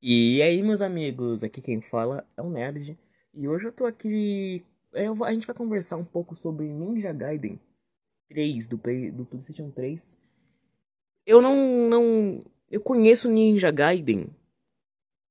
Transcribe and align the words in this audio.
E 0.00 0.40
aí, 0.42 0.62
meus 0.62 0.80
amigos, 0.80 1.42
aqui 1.42 1.60
quem 1.60 1.80
fala 1.80 2.26
é 2.36 2.42
o 2.42 2.50
Nerd. 2.50 2.96
E 3.34 3.48
hoje 3.48 3.66
eu 3.66 3.72
tô 3.72 3.84
aqui. 3.84 4.64
eu 4.92 5.14
vou- 5.14 5.26
a 5.26 5.32
gente 5.32 5.46
vai 5.46 5.54
conversar 5.54 5.96
um 5.96 6.04
pouco 6.04 6.34
sobre 6.36 6.66
Ninja 6.66 7.12
Gaiden 7.12 7.60
3 8.28 8.66
do, 8.68 8.78
Play- 8.78 9.10
do 9.10 9.24
PlayStation 9.26 9.70
3. 9.70 10.18
Eu 11.26 11.42
não. 11.42 11.88
não 11.88 12.44
eu 12.70 12.80
conheço 12.80 13.30
Ninja 13.30 13.70
Gaiden 13.70 14.28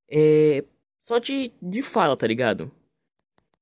é, 0.10 0.64
só 1.02 1.18
de, 1.20 1.52
de 1.62 1.82
fala, 1.82 2.16
tá 2.18 2.28
ligado? 2.28 2.72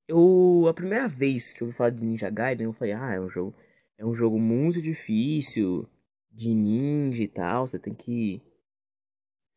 Eu. 0.07 0.65
A 0.67 0.73
primeira 0.73 1.07
vez 1.07 1.53
que 1.53 1.61
eu 1.61 1.67
ouvi 1.67 1.77
falar 1.77 1.91
de 1.91 2.03
Ninja 2.03 2.29
Gaiden, 2.29 2.65
eu 2.65 2.73
falei, 2.73 2.93
ah, 2.93 3.13
é 3.13 3.19
um 3.19 3.29
jogo. 3.29 3.55
É 3.97 4.05
um 4.05 4.13
jogo 4.13 4.37
muito 4.39 4.81
difícil 4.81 5.87
de 6.31 6.53
ninja 6.53 7.23
e 7.23 7.27
tal. 7.27 7.67
Você 7.67 7.79
tem 7.79 7.93
que. 7.93 8.41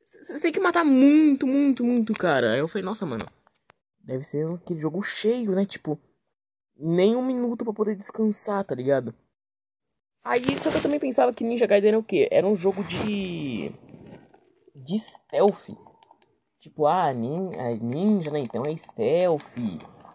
Você 0.08 0.40
tem 0.40 0.52
que 0.52 0.58
matar 0.60 0.84
muito, 0.84 1.46
muito, 1.46 1.84
muito, 1.84 2.14
cara. 2.14 2.52
Aí 2.52 2.58
eu 2.58 2.68
falei, 2.68 2.82
nossa, 2.82 3.04
mano. 3.04 3.26
Deve 4.00 4.24
ser 4.24 4.50
aquele 4.50 4.80
jogo 4.80 5.02
cheio, 5.02 5.54
né? 5.54 5.66
Tipo, 5.66 6.00
nem 6.74 7.14
um 7.14 7.22
minuto 7.22 7.62
pra 7.62 7.74
poder 7.74 7.94
descansar, 7.94 8.64
tá 8.64 8.74
ligado? 8.74 9.14
Aí, 10.24 10.58
só 10.58 10.70
que 10.70 10.78
eu 10.78 10.82
também 10.82 10.98
pensava 10.98 11.32
que 11.32 11.44
Ninja 11.44 11.66
Gaiden 11.66 11.90
era 11.90 11.98
o 11.98 12.02
quê? 12.02 12.26
Era 12.30 12.46
um 12.46 12.56
jogo 12.56 12.82
de. 12.84 13.70
de 14.74 14.98
stealth. 14.98 15.68
Tipo, 16.58 16.86
ah, 16.86 17.12
nin, 17.12 17.50
é 17.54 17.74
ninja, 17.74 18.30
né? 18.30 18.40
Então 18.40 18.62
é 18.64 18.76
stealth, 18.76 19.44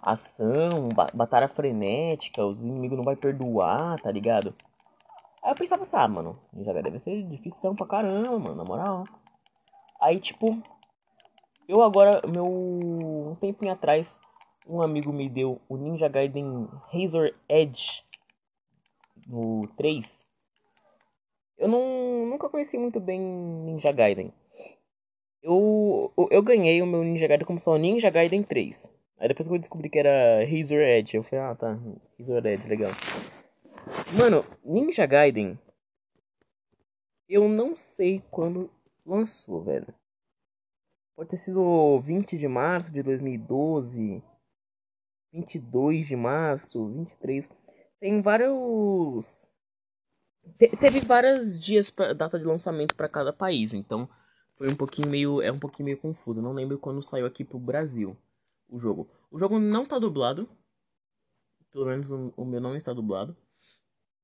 ação, 0.01 0.89
ba 0.89 1.07
batalha 1.13 1.47
frenética, 1.47 2.45
os 2.45 2.59
inimigos 2.59 2.97
não 2.97 3.05
vai 3.05 3.15
perdoar, 3.15 4.01
tá 4.01 4.11
ligado? 4.11 4.53
Aí 5.43 5.51
eu 5.51 5.55
pensava 5.55 5.83
assim, 5.83 5.95
ah, 5.95 6.07
mano, 6.07 6.39
Ninja 6.51 6.73
Gaiden 6.73 6.91
deve 6.91 7.03
ser 7.03 7.23
difícil 7.23 7.75
pra 7.75 7.85
caramba, 7.85 8.39
mano, 8.39 8.55
na 8.55 8.63
moral. 8.63 9.05
Aí, 10.03 10.19
tipo, 10.19 10.61
eu 11.65 11.81
agora, 11.81 12.21
meu. 12.27 12.45
Um 12.45 13.35
tempinho 13.39 13.71
atrás, 13.71 14.19
um 14.67 14.81
amigo 14.81 15.13
me 15.13 15.29
deu 15.29 15.61
o 15.69 15.77
Ninja 15.77 16.09
Gaiden 16.09 16.67
Razor 16.91 17.33
Edge 17.47 18.03
no 19.25 19.65
3. 19.77 20.27
Eu 21.57 21.69
não, 21.69 22.25
nunca 22.25 22.49
conheci 22.49 22.77
muito 22.77 22.99
bem 22.99 23.17
Ninja 23.21 23.93
Gaiden. 23.93 24.33
Eu, 25.41 26.11
eu, 26.17 26.27
eu 26.31 26.41
ganhei 26.41 26.81
o 26.81 26.85
meu 26.85 27.01
Ninja 27.01 27.25
Gaiden 27.25 27.47
como 27.47 27.61
só 27.61 27.77
Ninja 27.77 28.09
Gaiden 28.09 28.43
3. 28.43 28.91
Aí 29.19 29.29
depois 29.29 29.47
que 29.47 29.55
eu 29.55 29.59
descobri 29.59 29.89
que 29.89 29.99
era 29.99 30.43
Razor 30.43 30.81
Edge, 30.81 31.15
eu 31.15 31.23
falei, 31.23 31.45
ah 31.45 31.55
tá, 31.55 31.79
Razor 32.19 32.45
Edge, 32.45 32.67
legal. 32.67 32.91
Mano, 34.19 34.43
Ninja 34.65 35.05
Gaiden. 35.05 35.57
Eu 37.29 37.47
não 37.47 37.77
sei 37.77 38.21
quando 38.29 38.69
lançou, 39.05 39.63
velho. 39.63 39.93
Pode 41.15 41.29
ter 41.29 41.37
sido 41.37 41.99
20 42.01 42.37
de 42.37 42.47
março 42.47 42.91
de 42.91 43.03
2012, 43.03 44.23
22 45.31 46.07
de 46.07 46.15
março, 46.15 46.87
23. 46.87 47.47
Tem 47.99 48.21
vários. 48.21 49.47
Te 50.57 50.75
teve 50.77 50.99
vários 50.99 51.59
dias 51.59 51.89
pra 51.89 52.13
data 52.13 52.37
de 52.37 52.45
lançamento 52.45 52.95
para 52.95 53.07
cada 53.07 53.31
país, 53.31 53.73
então 53.73 54.09
foi 54.55 54.69
um 54.69 54.75
pouquinho 54.75 55.09
meio. 55.09 55.41
É 55.41 55.51
um 55.51 55.59
pouquinho 55.59 55.85
meio 55.85 55.99
confuso. 55.99 56.39
Eu 56.39 56.43
não 56.43 56.53
lembro 56.53 56.79
quando 56.79 57.01
saiu 57.01 57.25
aqui 57.25 57.43
pro 57.43 57.59
Brasil 57.59 58.17
o 58.67 58.79
jogo. 58.79 59.09
O 59.31 59.37
jogo 59.37 59.59
não 59.59 59.85
tá 59.85 59.99
dublado. 59.99 60.49
Pelo 61.71 61.85
menos 61.85 62.09
o, 62.11 62.33
o 62.37 62.45
meu 62.45 62.59
não 62.59 62.75
está 62.75 62.93
dublado. 62.93 63.35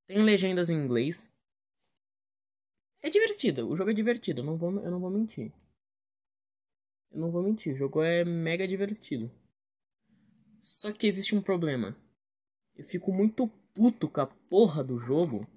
Tem 0.07 0.21
legendas 0.23 0.69
em 0.69 0.75
inglês. 0.75 1.31
É 3.01 3.09
divertido, 3.09 3.67
o 3.69 3.75
jogo 3.75 3.91
é 3.91 3.93
divertido, 3.93 4.41
eu 4.41 4.45
não 4.45 4.57
vou, 4.57 4.71
eu 4.71 4.91
não 4.91 4.99
vou 4.99 5.09
mentir. 5.09 5.53
Eu 7.11 7.19
não 7.19 7.31
vou 7.31 7.41
mentir, 7.41 7.73
o 7.73 7.77
jogo 7.77 8.03
é 8.03 8.23
mega 8.23 8.67
divertido. 8.67 9.31
Só 10.61 10.91
que 10.91 11.07
existe 11.07 11.35
um 11.35 11.41
problema. 11.41 11.95
Eu 12.75 12.85
fico 12.85 13.11
muito 13.11 13.47
puto 13.73 14.09
com 14.09 14.21
a 14.21 14.27
porra 14.27 14.83
do 14.83 14.99
jogo. 14.99 15.47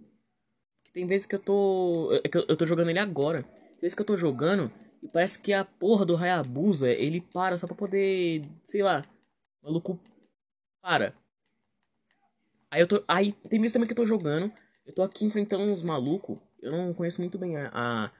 Que 0.84 0.92
tem 0.92 1.06
vezes 1.06 1.26
que 1.26 1.34
eu 1.34 1.40
tô. 1.40 2.12
Eu, 2.12 2.46
eu 2.48 2.56
tô 2.56 2.64
jogando 2.66 2.90
ele 2.90 2.98
agora. 2.98 3.42
Tem 3.42 3.80
vezes 3.80 3.94
que 3.94 4.02
eu 4.02 4.06
tô 4.06 4.16
jogando 4.16 4.72
e 5.02 5.08
parece 5.08 5.40
que 5.40 5.52
a 5.52 5.64
porra 5.64 6.06
do 6.06 6.16
Hayabusa 6.16 6.90
ele 6.90 7.20
para 7.20 7.58
só 7.58 7.66
pra 7.66 7.76
poder. 7.76 8.48
Sei 8.64 8.82
lá. 8.82 9.04
Maluco 9.62 10.00
para. 10.80 11.14
Aí 12.70 12.80
eu 12.80 12.86
tô. 12.86 13.04
Aí 13.06 13.32
tem 13.32 13.60
vezes 13.60 13.72
também 13.72 13.86
que 13.86 13.92
eu 13.92 13.96
tô 13.96 14.06
jogando. 14.06 14.52
Eu 14.84 14.92
tô 14.92 15.02
aqui 15.02 15.24
enfrentando 15.24 15.64
uns 15.64 15.82
malucos. 15.82 16.38
Eu 16.60 16.72
não 16.72 16.94
conheço 16.94 17.20
muito 17.20 17.38
bem 17.38 17.56
a, 17.56 17.70
a, 17.72 18.10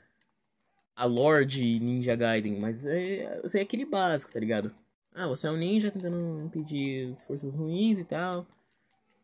a 0.97 1.07
Ninja 1.07 2.15
Gaiden, 2.17 2.59
mas 2.59 2.85
é, 2.87 3.41
eu 3.43 3.49
sei 3.49 3.63
aquele 3.63 3.85
básico, 3.85 4.33
tá 4.33 4.41
ligado? 4.41 4.75
Ah, 5.15 5.27
você 5.27 5.47
é 5.47 5.51
um 5.51 5.57
ninja 5.57 5.91
tentando 5.91 6.43
impedir 6.43 7.13
as 7.13 7.23
forças 7.25 7.55
ruins 7.55 7.99
e 7.99 8.05
tal. 8.05 8.47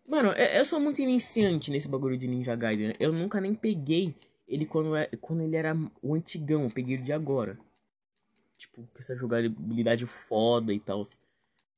Mano, 0.07 0.33
eu 0.33 0.65
sou 0.65 0.79
muito 0.79 1.01
iniciante 1.01 1.71
nesse 1.71 1.89
bagulho 1.89 2.19
de 2.19 2.27
Ninja 2.27 2.55
Gaiden. 2.55 2.95
Eu 3.01 3.13
nunca 3.13 3.41
nem 3.41 3.55
peguei 3.55 4.15
ele 4.47 4.67
quando, 4.67 4.97
é, 4.97 5.07
quando 5.21 5.43
ele 5.43 5.57
era 5.57 5.75
o 6.03 6.15
antigão. 6.15 6.65
Eu 6.65 6.71
peguei 6.71 6.97
ele 6.97 7.05
de 7.05 7.13
agora. 7.13 7.59
Tipo, 8.57 8.83
com 8.83 8.99
essa 8.99 9.17
jogabilidade 9.17 10.07
foda 10.07 10.73
e 10.73 10.81
tal. 10.81 11.03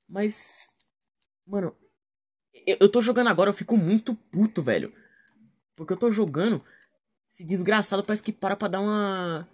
Mas, 0.08 0.76
mano, 1.46 1.74
eu, 2.66 2.78
eu 2.80 2.90
tô 2.90 3.00
jogando 3.00 3.28
agora, 3.28 3.50
eu 3.50 3.54
fico 3.54 3.76
muito 3.76 4.14
puto, 4.14 4.62
velho. 4.62 4.92
Porque 5.80 5.94
eu 5.94 5.96
tô 5.96 6.10
jogando, 6.10 6.62
esse 7.32 7.42
desgraçado 7.42 8.04
parece 8.04 8.22
que 8.22 8.34
para 8.34 8.54
pra 8.54 8.68
dar 8.68 8.82
uma. 8.82 9.48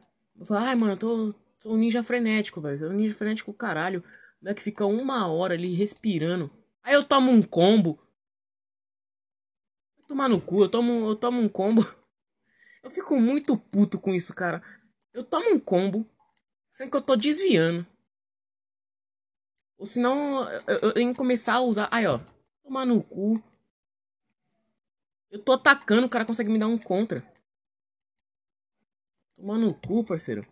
Ai, 0.51 0.75
mano, 0.75 0.95
eu 0.95 0.97
tô. 0.97 1.35
Sou 1.57 1.73
um 1.73 1.77
ninja 1.77 2.03
frenético, 2.03 2.61
velho. 2.61 2.81
Sou 2.81 2.89
um 2.89 2.95
ninja 2.95 3.15
frenético, 3.15 3.55
caralho. 3.55 4.03
Não 4.43 4.51
é 4.51 4.55
que 4.55 4.61
fica 4.61 4.85
uma 4.85 5.29
hora 5.29 5.55
ali 5.55 5.77
respirando. 5.77 6.51
Aí 6.83 6.95
eu 6.95 7.05
tomo 7.05 7.31
um 7.31 7.41
combo. 7.41 7.97
Vai 9.97 10.07
tomar 10.09 10.29
no 10.29 10.41
cu, 10.41 10.65
eu 10.65 10.69
tomo, 10.69 11.11
eu 11.11 11.15
tomo 11.15 11.41
um 11.41 11.49
combo. 11.49 11.87
Eu 12.83 12.91
fico 12.91 13.21
muito 13.21 13.57
puto 13.57 13.97
com 13.97 14.13
isso, 14.13 14.35
cara. 14.35 14.61
Eu 15.15 15.23
tomo 15.23 15.55
um 15.55 15.61
combo, 15.61 16.09
sendo 16.73 16.91
que 16.91 16.97
eu 16.97 17.03
tô 17.03 17.15
desviando. 17.15 17.87
Ou 19.79 19.87
senão 19.87 20.49
eu 20.67 20.93
tenho 20.93 21.13
que 21.13 21.17
começar 21.17 21.55
a 21.55 21.61
usar. 21.61 21.89
Aí, 21.93 22.05
ó. 22.05 22.21
Tomar 22.65 22.85
no 22.85 23.01
cu. 23.01 23.41
Eu 25.31 25.43
tô 25.43 25.53
atacando, 25.53 26.07
o 26.07 26.11
cara 26.11 26.25
consegue 26.25 26.51
me 26.51 26.59
dar 26.59 26.67
um 26.67 26.79
contra. 26.79 27.25
Tomar 29.37 29.59
no 29.59 29.75
cu, 29.75 30.05
parceiro. 30.05 30.47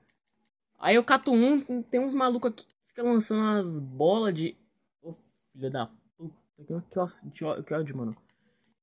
Aí 0.79 0.97
eu 0.97 1.05
cato 1.05 1.33
um, 1.33 1.83
tem 1.83 2.01
uns 2.01 2.13
malucos 2.13 2.51
aqui 2.51 2.67
que 2.67 2.75
ficam 2.89 3.13
lançando 3.13 3.59
as 3.59 3.81
bolas 3.81 4.35
de. 4.35 4.57
Ô, 5.01 5.15
filha 5.53 5.71
da 5.71 5.91
puta. 6.19 6.85
Que 6.91 6.99
ódio, 6.99 7.65
que 7.65 7.75
ódio, 7.75 7.97
mano. 7.97 8.17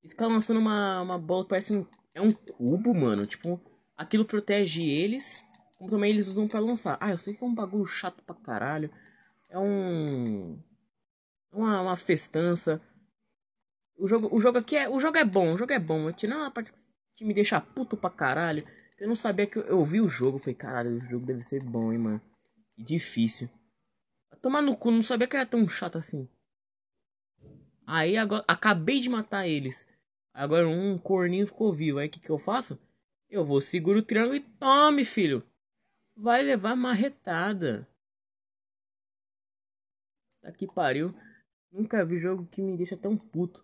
Eles 0.02 0.12
ficam 0.13 0.29
lançando 0.29 0.59
uma, 0.59 1.02
uma 1.02 1.19
bola 1.19 1.44
que 1.44 1.50
parece 1.50 1.75
um. 1.75 1.85
É 2.13 2.22
um 2.22 2.31
cubo, 2.34 2.94
mano. 2.94 3.25
Tipo, 3.28 3.62
aquilo 3.96 4.25
protege 4.25 4.84
eles. 4.84 5.46
Como 5.78 5.90
também 5.90 6.12
eles 6.12 6.28
usam 6.28 6.47
pra 6.47 6.59
lançar. 6.59 6.97
Ah, 7.00 7.12
eu 7.12 7.18
sei 7.18 7.34
que 7.34 7.44
é 7.44 7.47
um 7.47 7.53
bagulho 7.53 7.85
chato 7.85 8.23
pra 8.23 8.35
caralho. 8.35 8.91
É 9.47 9.59
um. 9.59 10.59
Uma, 11.52 11.81
uma 11.81 11.97
festança. 11.97 12.81
O 14.02 14.08
jogo, 14.08 14.36
o 14.36 14.42
jogo 14.42 14.58
aqui 14.58 14.76
é. 14.76 14.90
O 14.90 15.00
jogo 15.00 15.16
é 15.20 15.24
bom, 15.24 15.54
o 15.54 15.58
jogo 15.58 15.72
é 15.72 15.78
bom. 15.78 16.12
Tirei 16.12 16.36
uma 16.36 16.50
parte 16.50 16.74
que 17.16 17.24
me 17.24 17.36
deixa 17.36 17.62
puto 17.62 17.96
pra 17.96 18.10
caralho. 18.10 18.68
Eu 18.98 19.08
não 19.08 19.16
sabia 19.16 19.46
que 19.46 19.60
eu, 19.60 19.64
eu 19.64 19.86
vi 19.86 20.02
o 20.02 20.10
jogo. 20.10 20.40
Falei, 20.40 20.56
caralho, 20.56 20.98
o 20.98 21.02
jogo 21.02 21.24
deve 21.24 21.44
ser 21.44 21.64
bom, 21.64 21.94
hein, 21.94 22.00
mano. 22.00 22.22
E 22.76 22.84
difícil. 22.84 23.48
Tomar 24.42 24.64
no 24.64 24.76
cu, 24.76 24.90
não 24.90 25.04
sabia 25.04 25.28
que 25.28 25.36
era 25.36 25.46
tão 25.46 25.70
chato 25.70 26.00
assim. 26.00 26.28
Aí 27.86 28.18
agora. 28.18 28.44
Acabei 28.48 29.00
de 29.00 29.08
matar 29.08 29.48
eles. 29.48 29.88
Agora 30.34 30.68
um 30.68 30.98
corninho 30.98 31.46
ficou 31.46 31.72
vivo. 31.72 32.00
Aí 32.00 32.08
o 32.08 32.12
que, 32.12 32.20
que 32.20 32.32
eu 32.32 32.40
faço? 32.40 32.82
Eu 33.30 33.46
vou, 33.46 33.62
seguro 33.62 34.00
o 34.00 34.04
triângulo 34.04 34.36
e 34.36 34.40
tome, 34.40 35.06
filho. 35.06 35.44
Vai 36.18 36.42
levar 36.42 36.76
marretada. 36.76 37.88
Tá 40.42 40.52
que 40.52 40.66
pariu. 40.66 41.14
Nunca 41.72 42.04
vi 42.04 42.20
jogo 42.20 42.47
que 42.47 42.64
me 42.64 42.76
deixa 42.76 42.97
tão 42.97 43.16
puto. 43.16 43.64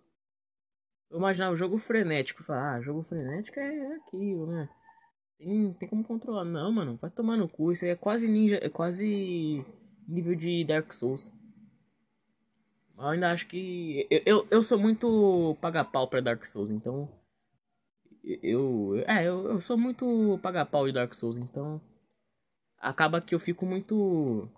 Eu 1.10 1.18
imaginava 1.18 1.56
jogo 1.56 1.78
frenético. 1.78 2.44
Falar, 2.44 2.76
ah, 2.76 2.80
jogo 2.80 3.02
frenético 3.02 3.58
é 3.58 3.96
aquilo, 3.96 4.46
né? 4.46 4.68
Tem, 5.38 5.72
tem 5.74 5.88
como 5.88 6.04
controlar. 6.04 6.44
Não, 6.44 6.70
mano, 6.72 6.98
vai 7.00 7.10
tomar 7.10 7.36
no 7.36 7.48
cu. 7.48 7.72
Isso 7.72 7.84
aí 7.84 7.92
é 7.92 7.96
quase 7.96 8.28
ninja. 8.28 8.58
É 8.62 8.68
quase 8.68 9.64
nível 10.06 10.34
de 10.34 10.64
Dark 10.64 10.92
Souls. 10.92 11.32
Eu 12.98 13.06
ainda 13.06 13.30
acho 13.30 13.46
que. 13.46 14.06
Eu, 14.10 14.22
eu, 14.26 14.48
eu 14.50 14.62
sou 14.62 14.78
muito 14.78 15.56
paga-pau 15.60 16.08
pra 16.08 16.20
Dark 16.20 16.44
Souls, 16.44 16.70
então. 16.70 17.08
Eu. 18.24 19.02
É, 19.06 19.24
eu, 19.24 19.52
eu 19.52 19.60
sou 19.60 19.78
muito 19.78 20.38
paga-pau 20.42 20.86
de 20.86 20.92
Dark 20.92 21.14
Souls, 21.14 21.36
então. 21.36 21.80
Acaba 22.80 23.20
que 23.20 23.34
eu 23.34 23.40
fico 23.40 23.64
muito. 23.64 24.48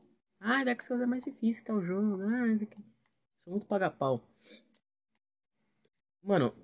Ah, 0.41 0.65
Dark 0.65 0.83
Souls 0.83 1.03
é 1.03 1.07
mais 1.07 1.23
difícil 1.23 1.65
tal 1.65 1.83
jogo. 1.83 2.23
Ah. 2.23 2.67
Sou 3.45 3.53
muito 3.53 3.67
paga-pau. 3.67 4.23
Mano, 6.23 6.55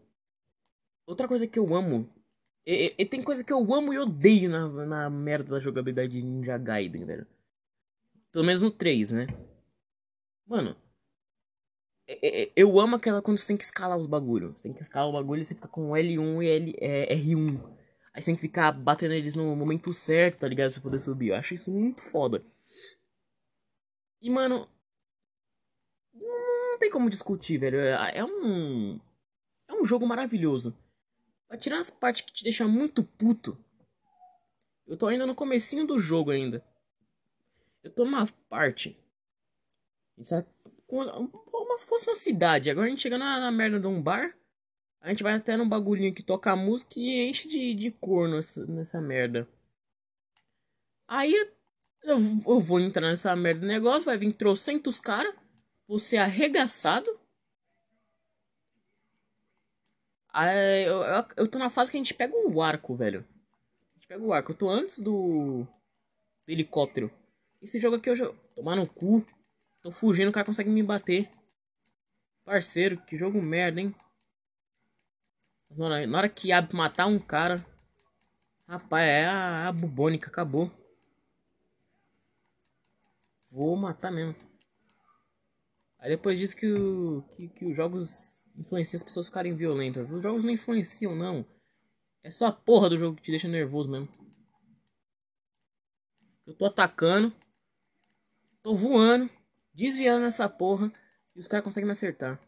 outra 1.07 1.29
coisa 1.29 1.47
que 1.47 1.59
eu 1.59 1.75
amo. 1.75 2.09
E, 2.67 2.95
e, 2.99 3.07
tem 3.07 3.23
coisa 3.23 3.45
que 3.45 3.53
eu 3.53 3.75
amo 3.75 3.93
e 3.93 3.99
odeio 3.99 4.51
na, 4.51 4.69
na 4.87 5.11
merda 5.11 5.53
da 5.53 5.61
jogabilidade 5.61 6.13
de 6.13 6.23
Ninja 6.23 6.59
Gaiden, 6.59 7.05
velho. 7.05 7.27
Pelo 8.33 8.45
menos 8.45 8.63
no 8.63 8.71
3, 8.71 9.13
né? 9.13 9.27
Mano, 10.47 10.77
eu 12.55 12.79
amo 12.79 12.97
aquela 12.97 13.21
quando 13.21 13.39
você 13.39 13.49
tem 13.49 13.57
que 13.57 13.65
escalar 13.65 13.99
os 13.99 14.07
bagulhos. 14.07 14.57
Você 14.57 14.65
tem 14.65 14.73
que 14.73 14.83
escalar 14.83 15.09
o 15.09 15.13
bagulho 15.13 15.43
e 15.43 15.45
você 15.45 15.55
fica 15.55 15.69
com 15.69 15.91
L1 15.91 16.43
e 16.43 16.49
L, 16.49 16.75
é, 16.79 17.15
R1. 17.17 17.61
Aí 18.15 18.23
você 18.23 18.27
tem 18.27 18.35
que 18.37 18.41
ficar 18.41 18.73
batendo 18.73 19.13
eles 19.15 19.35
no 19.35 19.55
momento 19.57 19.93
certo, 19.93 20.41
tá 20.41 20.49
ligado? 20.49 20.73
Pra 20.73 20.83
poder 20.83 21.01
subir. 21.01 21.29
Eu 21.29 21.37
acho 21.37 21.55
isso 21.55 21.71
muito 21.71 22.03
foda. 22.03 22.45
E, 24.23 24.31
mano. 24.31 24.69
Não 26.15 26.79
tem 26.79 26.91
como 26.91 27.11
discutir, 27.11 27.59
velho. 27.59 27.79
É, 27.79 28.19
é 28.19 28.25
um. 28.25 29.01
Jogo 29.87 30.07
maravilhoso. 30.07 30.77
Pra 31.49 31.57
tirar 31.57 31.79
as 31.79 31.91
partes 31.91 32.25
que 32.25 32.33
te 32.33 32.43
deixam 32.43 32.69
muito 32.69 33.03
puto. 33.03 33.57
Eu 34.87 34.97
tô 34.97 35.07
ainda 35.07 35.27
no 35.27 35.35
comecinho 35.35 35.87
do 35.87 35.99
jogo 35.99 36.31
ainda. 36.31 36.65
Eu 37.83 37.91
tô 37.91 38.05
numa 38.05 38.27
parte. 38.49 38.99
Como 40.87 41.79
se 41.79 41.87
fosse 41.87 42.09
uma 42.09 42.15
cidade. 42.15 42.71
Agora 42.71 42.87
a 42.87 42.91
gente 42.91 43.03
chega 43.03 43.19
na, 43.19 43.41
na 43.41 43.51
merda 43.53 43.79
de 43.79 43.87
um 43.87 44.03
bar. 44.03 44.37
A 45.01 45.11
gente 45.11 45.23
vai 45.23 45.35
até 45.35 45.57
num 45.57 45.69
bagulhinho 45.69 46.15
que 46.15 46.23
toca 46.23 46.57
música 46.57 46.99
e 46.99 47.29
enche 47.29 47.49
de, 47.49 47.75
de 47.75 47.91
cor 47.93 48.29
nessa, 48.29 48.67
nessa 48.67 49.01
merda. 49.01 49.49
Aí 51.07 51.33
eu, 52.03 52.19
eu, 52.45 52.61
vou 52.61 52.81
entrar 52.81 53.09
nessa 53.09 53.35
merda 53.37 53.61
do 53.61 53.67
negócio, 53.67 54.05
vai 54.05 54.19
vir 54.19 54.33
trocentos 54.33 54.99
caras, 54.99 55.33
ser 56.01 56.17
arregaçado. 56.17 57.09
Aí 60.26 60.26
eu, 60.45 61.03
eu, 61.03 61.25
eu, 61.37 61.49
tô 61.49 61.59
na 61.59 61.71
fase 61.71 61.91
que 61.91 61.97
a 61.97 62.01
gente 62.01 62.15
pega 62.15 62.35
o 62.37 62.61
arco, 62.61 62.95
velho. 62.95 63.21
A 63.21 63.95
gente 63.95 64.07
pega 64.07 64.23
o 64.23 64.33
arco. 64.33 64.53
Eu 64.53 64.57
tô 64.57 64.69
antes 64.69 65.01
do, 65.01 65.67
do 66.47 66.53
helicóptero. 66.53 67.11
Esse 67.63 67.79
jogo 67.79 67.97
aqui 67.97 68.11
eu 68.11 68.17
já. 68.17 68.31
Tomar 68.55 68.77
no 68.77 68.87
cu. 68.87 69.25
Tô 69.81 69.91
fugindo, 69.91 70.29
o 70.29 70.33
cara 70.33 70.47
consegue 70.47 70.69
me 70.69 70.83
bater. 70.83 71.31
Parceiro, 72.45 73.01
que 73.03 73.17
jogo 73.17 73.41
merda, 73.41 73.81
hein? 73.81 73.95
Na 75.71 75.87
hora, 75.87 76.07
na 76.07 76.19
hora 76.19 76.29
que 76.29 76.53
abre 76.53 76.77
matar 76.77 77.07
um 77.07 77.19
cara. 77.19 77.65
Rapaz, 78.69 79.09
é 79.09 79.27
a, 79.27 79.69
a 79.69 79.73
bubônica, 79.73 80.29
acabou. 80.29 80.71
Vou 83.51 83.77
matar 83.77 84.11
mesmo. 84.11 84.46
Aí 86.07 86.11
depois 86.11 86.39
diz 86.39 86.55
que, 86.55 86.73
o, 86.73 87.23
que, 87.35 87.49
que 87.49 87.65
os 87.65 87.75
jogos 87.75 88.47
influenciam 88.57 88.97
as 88.97 89.03
pessoas 89.03 89.27
ficarem 89.27 89.57
violentas. 89.57 90.13
Os 90.13 90.23
jogos 90.23 90.45
não 90.45 90.53
influenciam, 90.53 91.17
não. 91.17 91.45
É 92.23 92.31
só 92.31 92.47
a 92.47 92.53
porra 92.53 92.89
do 92.89 92.97
jogo 92.97 93.17
que 93.17 93.25
te 93.25 93.33
deixa 93.33 93.49
nervoso 93.49 93.91
mesmo. 93.91 94.09
Eu 96.47 96.55
tô 96.55 96.65
atacando. 96.65 97.35
Tô 98.63 98.77
voando. 98.77 99.29
Desviando 99.75 100.23
nessa 100.23 100.49
porra. 100.49 100.93
E 101.35 101.41
os 101.41 101.49
caras 101.49 101.65
conseguem 101.65 101.87
me 101.87 101.91
acertar. 101.91 102.41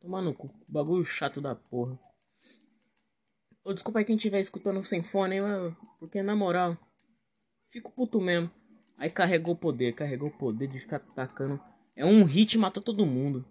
Tomar 0.00 0.22
no 0.22 0.34
cu. 0.34 0.50
Bagulho 0.66 1.04
chato 1.04 1.40
da 1.40 1.54
porra. 1.54 1.96
Ô, 3.62 3.72
desculpa 3.72 4.00
aí 4.00 4.04
quem 4.04 4.16
estiver 4.16 4.40
escutando 4.40 4.84
sem 4.84 5.04
fone, 5.04 5.36
porque 6.00 6.20
na 6.20 6.34
moral, 6.34 6.76
fico 7.68 7.92
puto 7.92 8.20
mesmo. 8.20 8.50
Aí 8.98 9.08
carregou 9.08 9.54
o 9.54 9.56
poder, 9.56 9.94
carregou 9.94 10.30
o 10.30 10.36
poder 10.36 10.66
de 10.66 10.80
ficar 10.80 10.96
atacando. 10.96 11.62
É 11.96 12.04
um 12.04 12.24
hit 12.24 12.58
matou 12.58 12.82
todo 12.82 13.06
mundo. 13.06 13.44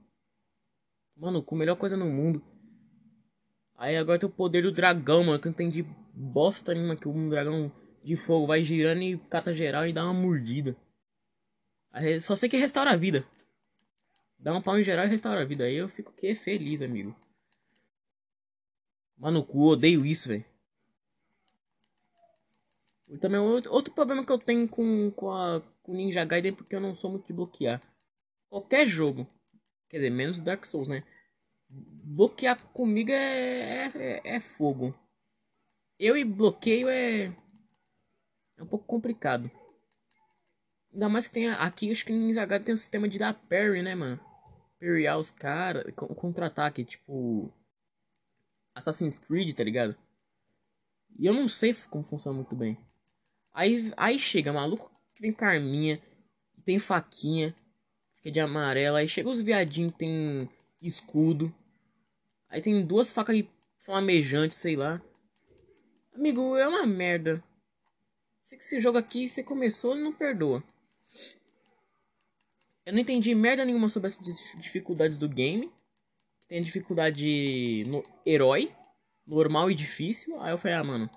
Mano, 1.18 1.42
com 1.42 1.56
a 1.56 1.58
melhor 1.58 1.76
coisa 1.76 1.98
no 1.98 2.06
mundo. 2.06 2.44
Aí 3.76 3.98
agora 3.98 4.20
tem 4.20 4.30
o 4.30 4.32
poder 4.32 4.62
do 4.62 4.72
dragão, 4.72 5.24
mano. 5.24 5.40
Que 5.40 5.48
não 5.48 5.54
entendi 5.54 5.84
bosta 6.14 6.74
nenhuma 6.74 6.96
que 6.96 7.08
um 7.08 7.28
dragão 7.28 7.72
de 8.04 8.16
fogo 8.16 8.46
vai 8.46 8.64
girando 8.64 9.02
e 9.02 9.18
cata 9.18 9.54
geral 9.54 9.88
e 9.88 9.94
dá 9.94 10.04
uma 10.04 10.14
mordida. 10.14 10.78
Aí, 11.92 12.22
só 12.22 12.36
sei 12.36 12.48
que 12.48 12.58
restaura 12.58 12.92
a 12.92 12.96
vida. 12.96 13.26
Dá 14.38 14.54
um 14.54 14.62
pau 14.62 14.78
em 14.78 14.84
geral 14.84 15.06
e 15.06 15.10
restaura 15.10 15.42
a 15.42 15.46
vida. 15.46 15.64
Aí 15.64 15.76
eu 15.76 15.90
fico 15.90 16.14
que 16.14 16.36
feliz, 16.36 16.82
amigo. 16.82 17.16
Mano, 19.18 19.44
cu, 19.44 19.70
odeio 19.70 20.06
isso, 20.06 20.28
velho. 20.28 20.46
Também 23.20 23.40
outro, 23.40 23.72
outro 23.72 23.94
problema 23.94 24.26
que 24.26 24.32
eu 24.32 24.38
tenho 24.38 24.68
com, 24.68 25.10
com, 25.12 25.32
a, 25.32 25.62
com 25.82 25.94
Ninja 25.94 26.26
Gaiden 26.26 26.52
é 26.52 26.56
porque 26.56 26.76
eu 26.76 26.82
não 26.82 26.94
sou 26.94 27.10
muito 27.10 27.26
de 27.26 27.34
bloquear. 27.34 27.82
Qualquer 28.56 28.88
jogo. 28.88 29.28
Quer 29.90 29.98
dizer, 29.98 30.10
menos 30.10 30.40
Dark 30.40 30.64
Souls, 30.64 30.88
né? 30.88 31.04
Bloquear 31.68 32.66
comigo 32.68 33.12
é, 33.12 33.88
é, 33.88 34.36
é 34.36 34.40
fogo. 34.40 34.98
Eu 36.00 36.16
e 36.16 36.24
bloqueio 36.24 36.88
é. 36.88 37.36
É 38.56 38.64
um 38.64 38.66
pouco 38.66 38.86
complicado. 38.86 39.52
Ainda 40.94 41.10
mais 41.10 41.28
que 41.28 41.34
tem 41.34 41.50
aqui, 41.50 41.92
acho 41.92 42.06
que 42.06 42.14
Ninja 42.14 42.46
Gaiden 42.46 42.66
tem 42.66 42.76
um 42.76 42.78
sistema 42.78 43.10
de 43.10 43.20
dar 43.20 43.34
parry, 43.34 43.82
né, 43.82 43.94
mano? 43.94 44.22
Parryar 44.80 45.20
os 45.20 45.32
caras, 45.32 45.94
contra-ataque, 45.94 46.86
tipo. 46.86 47.54
Assassin's 48.74 49.20
Creed, 49.20 49.54
tá 49.54 49.66
ligado? 49.66 49.98
E 51.20 51.26
eu 51.26 51.34
não 51.34 51.50
sei 51.50 51.76
como 51.90 52.06
funciona 52.06 52.38
muito 52.38 52.56
bem. 52.56 52.78
Aí, 53.54 53.92
aí 53.98 54.18
chega 54.18 54.54
maluco 54.54 54.90
que 55.14 55.22
vem 55.22 55.34
com 55.34 55.44
arminha, 55.44 56.02
tem 56.64 56.80
faquinha, 56.80 57.54
fica 58.26 58.32
de 58.32 58.40
amarelo. 58.40 58.98
Aí 58.98 59.08
chega 59.08 59.30
os 59.30 59.42
viadinhos 59.42 59.92
que 59.92 60.00
tem 60.00 60.50
escudo. 60.82 61.54
Aí 62.50 62.62
tem 62.62 62.84
duas 62.84 63.14
facas 63.14 63.44
flamejantes, 63.78 64.58
sei 64.58 64.76
lá. 64.76 65.02
Amigo, 66.14 66.56
é 66.58 66.68
uma 66.68 66.86
merda. 66.88 67.44
Sei 68.42 68.58
que 68.58 68.64
esse 68.64 68.80
jogo 68.80 68.98
aqui, 68.98 69.30
você 69.30 69.44
começou 69.44 69.96
e 69.96 70.02
não 70.02 70.14
perdoa. 70.14 70.64
Eu 72.86 72.94
não 72.94 73.00
entendi 73.00 73.34
merda 73.36 73.66
nenhuma 73.66 73.90
sobre 73.90 74.08
as 74.08 74.18
dificuldades 74.60 75.18
do 75.18 75.28
game 75.28 75.72
tem 76.48 76.62
dificuldade 76.62 77.84
no 77.88 78.04
herói, 78.24 78.72
normal 79.26 79.72
e 79.72 79.76
difícil. 79.76 80.40
Aí 80.40 80.52
eu 80.52 80.60
falei, 80.60 80.78
ah, 80.78 80.84
mano, 80.84 81.10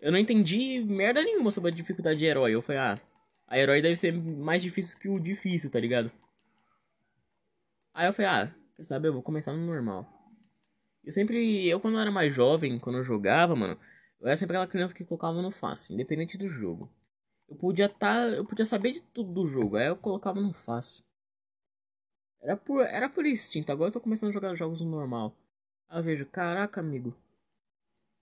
eu 0.00 0.10
não 0.10 0.18
entendi 0.18 0.80
merda 0.80 1.22
nenhuma 1.22 1.50
sobre 1.50 1.70
a 1.70 1.74
dificuldade 1.74 2.18
de 2.18 2.24
herói. 2.24 2.54
Eu 2.54 2.62
falei, 2.62 2.80
ah, 2.80 3.00
a 3.46 3.58
herói 3.58 3.82
deve 3.82 3.96
ser 3.96 4.14
mais 4.14 4.62
difícil 4.62 4.98
que 4.98 5.10
o 5.10 5.20
difícil, 5.20 5.70
tá 5.70 5.78
ligado? 5.78 6.10
Aí 7.96 8.06
eu 8.06 8.12
falei, 8.12 8.30
ah, 8.30 8.54
quer 8.76 8.84
saber, 8.84 9.08
eu 9.08 9.14
vou 9.14 9.22
começar 9.22 9.54
no 9.54 9.64
normal. 9.64 10.06
Eu 11.02 11.10
sempre, 11.12 11.66
eu 11.66 11.80
quando 11.80 11.94
eu 11.94 12.00
era 12.00 12.10
mais 12.10 12.34
jovem, 12.34 12.78
quando 12.78 12.98
eu 12.98 13.04
jogava, 13.04 13.56
mano, 13.56 13.80
eu 14.20 14.26
era 14.26 14.36
sempre 14.36 14.54
aquela 14.54 14.70
criança 14.70 14.94
que 14.94 15.02
colocava 15.02 15.40
no 15.40 15.50
fácil, 15.50 15.94
independente 15.94 16.36
do 16.36 16.46
jogo. 16.46 16.92
Eu 17.48 17.56
podia 17.56 17.88
tá, 17.88 18.28
eu 18.28 18.44
podia 18.44 18.66
saber 18.66 18.92
de 18.92 19.00
tudo 19.00 19.32
do 19.32 19.48
jogo, 19.48 19.78
aí 19.78 19.86
eu 19.86 19.96
colocava 19.96 20.38
no 20.38 20.52
fácil. 20.52 21.02
Era 22.42 22.54
por, 22.54 22.82
era 22.82 23.08
por 23.08 23.24
instinto. 23.24 23.72
Agora 23.72 23.88
eu 23.88 23.92
tô 23.94 24.00
começando 24.00 24.28
a 24.28 24.32
jogar 24.34 24.54
jogos 24.54 24.82
no 24.82 24.90
normal. 24.90 25.34
Aí 25.88 25.98
eu 25.98 26.04
vejo, 26.04 26.26
caraca, 26.26 26.80
amigo. 26.80 27.16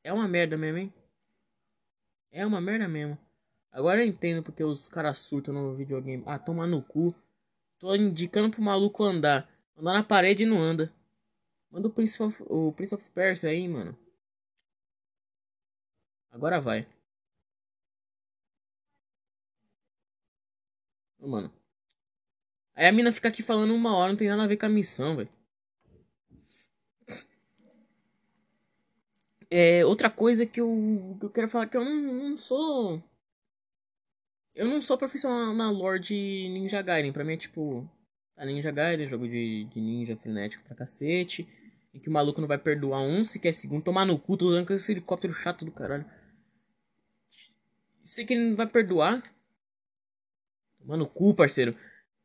É 0.04 0.12
uma 0.12 0.28
merda 0.28 0.57
mesmo, 0.57 0.78
hein? 0.78 0.95
É 2.31 2.47
uma 2.47 2.61
merda 2.61 2.87
mesmo. 2.87 3.19
Agora 3.73 4.04
eu 4.04 4.09
entendo 4.09 4.40
porque 4.40 4.62
os 4.62 4.88
caras 4.88 5.19
surtam 5.19 5.52
no 5.52 5.75
videogame. 5.75 6.23
Ah, 6.26 6.38
toma 6.38 6.64
no 6.64 6.81
cu. 6.81 7.12
Tô 7.81 7.93
indicando 7.97 8.50
pro 8.50 8.62
maluco 8.62 9.02
andar. 9.02 9.52
Andar 9.76 9.95
na 9.95 10.04
parede 10.04 10.45
e 10.45 10.47
não 10.47 10.59
anda. 10.59 10.93
Manda 11.71 11.88
o 11.88 11.90
Prince 11.90 12.23
of, 12.23 12.43
o 12.49 12.73
Prince 12.73 12.95
of 12.95 13.11
Persia 13.11 13.50
aí, 13.50 13.69
mano. 13.69 13.97
Agora 16.31 16.61
vai. 16.61 16.87
Mano. 21.19 21.50
Aí 22.75 22.87
a 22.88 22.93
mina 22.93 23.12
fica 23.12 23.28
aqui 23.28 23.43
falando 23.43 23.75
uma 23.75 23.97
hora, 23.97 24.12
não 24.12 24.19
tem 24.19 24.28
nada 24.28 24.45
a 24.45 24.47
ver 24.47 24.57
com 24.57 24.66
a 24.66 24.69
missão, 24.69 25.16
velho. 25.16 25.28
É, 29.50 29.85
outra 29.85 30.11
coisa 30.11 30.45
que 30.45 30.61
eu, 30.61 31.16
que 31.21 31.26
eu 31.26 31.31
quero 31.31 31.49
falar 31.49 31.69
que 31.69 31.76
eu 31.76 31.85
não, 31.85 31.95
não, 32.31 32.37
sou. 32.38 33.02
Eu 34.54 34.66
não 34.66 34.83
sou 34.83 34.99
profissional 34.99 35.54
na 35.54 35.71
lore 35.71 36.00
de 36.00 36.49
Ninja 36.52 36.83
Gaiden. 36.83 37.12
Pra 37.12 37.25
mim 37.25 37.35
é 37.35 37.37
tipo. 37.37 37.88
Tá 38.35 38.45
Ninja 38.45 38.71
Gaiden, 38.71 39.09
jogo 39.09 39.29
de, 39.29 39.64
de 39.64 39.81
ninja 39.81 40.17
frenético 40.17 40.64
pra 40.64 40.76
cacete. 40.76 41.49
E 41.93 42.00
que 42.00 42.09
o 42.09 42.12
maluco 42.12 42.41
não 42.41 42.49
vai 42.49 42.59
perdoar 42.59 43.00
um 43.00 43.25
sequer 43.25 43.53
segundo. 43.53 43.85
Tomar 43.85 44.05
no 44.05 44.19
cu, 44.19 44.37
tô 44.37 44.47
com 44.67 44.73
esse 44.73 44.91
helicóptero 44.91 45.33
chato 45.33 45.64
do 45.64 45.71
caralho. 45.71 46.05
Sei 48.03 48.25
que 48.25 48.35
ele 48.35 48.50
não 48.50 48.57
vai 48.57 48.67
perdoar. 48.67 49.23
Tomar 50.81 50.97
no 50.97 51.09
cu, 51.09 51.33
parceiro. 51.33 51.79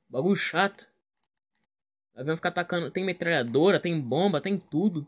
Bagulho 0.09 0.35
chato. 0.35 0.91
Avião 2.15 2.35
ficar 2.35 2.49
atacando. 2.49 2.89
Tem 2.89 3.05
metralhadora, 3.05 3.79
tem 3.79 3.99
bomba, 4.01 4.41
tem 4.41 4.57
tudo. 4.57 5.05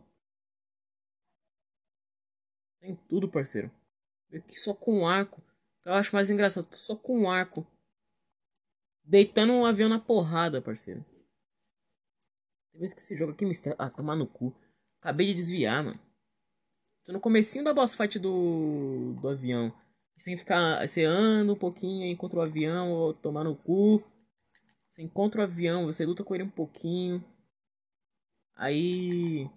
Tem 2.79 2.96
tudo, 3.10 3.27
parceiro. 3.27 3.72
Aqui 4.31 4.60
só 4.60 4.74
com 4.75 5.08
arco. 5.08 5.41
Eu 5.84 5.93
acho 5.93 6.15
mais 6.15 6.29
engraçado. 6.29 6.67
Só 6.75 6.96
com 6.96 7.29
arco. 7.29 7.65
Deitando 9.03 9.53
um 9.53 9.65
avião 9.65 9.89
na 9.89 10.00
porrada, 10.00 10.62
parceiro. 10.62 11.03
Tem 12.72 12.79
vezes 12.79 12.93
que 12.93 13.01
esse 13.01 13.17
jogo 13.17 13.34
aqui 13.34 13.46
me 13.46 13.51
estressa. 13.51 13.75
Ah, 13.79 13.89
tomar 13.89 14.15
no 14.15 14.27
cu. 14.27 14.55
Acabei 15.00 15.27
de 15.27 15.34
desviar, 15.34 15.84
mano. 15.84 16.00
Tô 17.03 17.12
no 17.12 17.20
comecinho 17.20 17.63
da 17.63 17.74
boss 17.74 17.96
fight 17.96 18.20
do, 18.20 19.13
do 19.20 19.27
avião. 19.27 19.74
Sem 20.17 20.38
ficar. 20.38 20.88
Você 20.88 21.03
anda 21.03 21.51
um 21.51 21.58
pouquinho, 21.58 22.05
encontra 22.05 22.39
o 22.39 22.41
avião, 22.41 22.91
ou 22.91 23.13
tomar 23.13 23.43
no 23.43 23.55
cu. 23.55 24.03
Você 24.91 25.01
encontra 25.01 25.41
o 25.41 25.43
avião, 25.43 25.86
você 25.86 26.05
luta 26.05 26.24
com 26.24 26.36
ele 26.36 26.43
um 26.43 26.50
pouquinho. 26.50 27.24
Aí. 28.55 29.50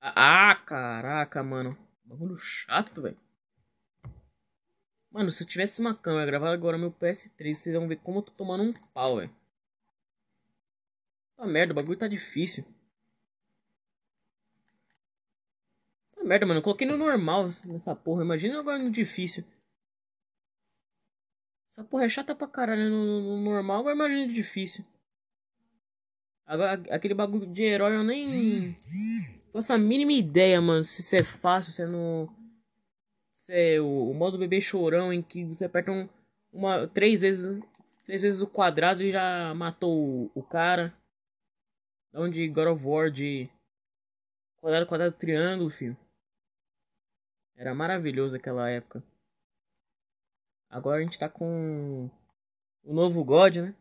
Ah, 0.00 0.54
caraca, 0.54 1.42
mano. 1.42 1.76
Bagulho 2.04 2.36
chato, 2.38 3.02
velho. 3.02 3.18
Mano, 5.10 5.32
se 5.32 5.42
eu 5.42 5.46
tivesse 5.46 5.80
uma 5.80 5.94
câmera 5.94 6.26
gravar 6.26 6.52
agora 6.52 6.78
meu 6.78 6.92
PS3, 6.92 7.54
vocês 7.54 7.74
vão 7.74 7.88
ver 7.88 7.96
como 7.96 8.18
eu 8.18 8.22
tô 8.22 8.32
tomando 8.32 8.62
um 8.62 8.72
pau, 8.94 9.16
velho. 9.16 9.30
Tá 11.36 11.46
merda, 11.46 11.72
o 11.72 11.76
bagulho 11.76 11.98
tá 11.98 12.06
difícil. 12.06 12.64
Tá 16.14 16.22
merda, 16.22 16.46
mano. 16.46 16.60
Eu 16.60 16.62
coloquei 16.62 16.86
no 16.86 16.96
normal 16.96 17.48
nessa 17.64 17.96
porra. 17.96 18.22
Imagina 18.22 18.60
agora 18.60 18.78
no 18.78 18.90
difícil. 18.90 19.44
Essa 21.72 21.82
porra 21.82 22.04
é 22.04 22.08
chata 22.08 22.34
pra 22.34 22.46
caralho 22.46 22.90
no, 22.90 23.20
no 23.20 23.42
normal, 23.42 23.80
agora 23.80 23.94
imagina 23.94 24.26
no 24.26 24.32
difícil. 24.32 24.84
Agora, 26.46 26.82
aquele 26.90 27.14
bagulho 27.14 27.46
de 27.46 27.62
herói 27.62 27.96
eu 27.96 28.04
nem. 28.04 28.76
Faço 29.52 29.72
a 29.72 29.78
mínima 29.78 30.12
ideia, 30.12 30.60
mano. 30.60 30.84
Se 30.84 31.00
isso 31.00 31.16
é 31.16 31.24
fácil, 31.24 31.72
se 31.72 31.82
é 31.82 31.86
no. 31.86 32.28
É 33.48 33.80
o, 33.80 34.10
o 34.10 34.14
modo 34.14 34.38
bebê 34.38 34.60
chorão 34.60 35.12
em 35.12 35.22
que 35.22 35.44
você 35.44 35.64
aperta 35.64 35.90
um, 35.90 36.08
uma. 36.52 36.86
três 36.88 37.22
vezes. 37.22 37.62
Três 38.04 38.22
vezes 38.22 38.40
o 38.40 38.46
quadrado 38.46 39.02
e 39.02 39.12
já 39.12 39.54
matou 39.54 40.26
o, 40.26 40.30
o 40.34 40.42
cara. 40.42 40.92
Onde 42.12 42.48
God 42.48 42.68
of 42.68 42.84
War 42.84 43.10
de. 43.10 43.48
Quadrado, 44.60 44.86
quadrado, 44.86 45.16
triângulo, 45.16 45.70
filho. 45.70 45.96
Era 47.56 47.74
maravilhoso 47.74 48.36
aquela 48.36 48.68
época. 48.68 49.02
Agora 50.68 51.00
a 51.00 51.02
gente 51.02 51.18
tá 51.18 51.28
com. 51.28 52.10
O 52.82 52.94
novo 52.94 53.24
God, 53.24 53.56
né? 53.56 53.74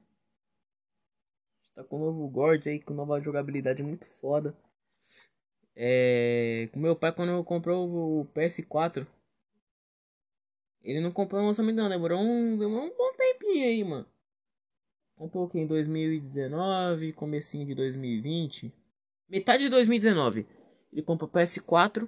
A 1.54 1.66
gente 1.66 1.74
tá 1.76 1.84
com 1.84 1.98
o 1.98 2.00
novo 2.00 2.28
God 2.30 2.66
aí, 2.68 2.80
com 2.80 2.94
nova 2.94 3.20
jogabilidade 3.20 3.84
muito 3.84 4.06
foda. 4.22 4.56
É, 5.76 6.70
meu 6.76 6.96
pai 6.96 7.14
quando 7.14 7.44
comprou 7.44 8.22
o 8.22 8.26
PS4. 8.34 9.08
Ele 10.84 11.02
não 11.02 11.12
comprou 11.12 11.42
no 11.42 11.48
lançamento 11.48 11.76
não, 11.76 11.90
demorou 11.90 12.20
um, 12.20 12.58
demorou 12.58 12.86
um 12.86 12.98
bom 12.98 13.14
tempinho 13.18 13.66
aí, 13.66 13.84
mano. 13.84 14.06
Comprou 15.16 15.46
aqui 15.46 15.60
em 15.60 15.68
2019, 15.68 17.14
comecinho 17.14 17.66
de 17.66 17.76
2020. 17.76 18.74
Metade 19.28 19.64
de 19.64 19.70
2019. 19.70 20.48
Ele 20.92 21.02
comprou 21.04 21.30
PS4. 21.30 22.08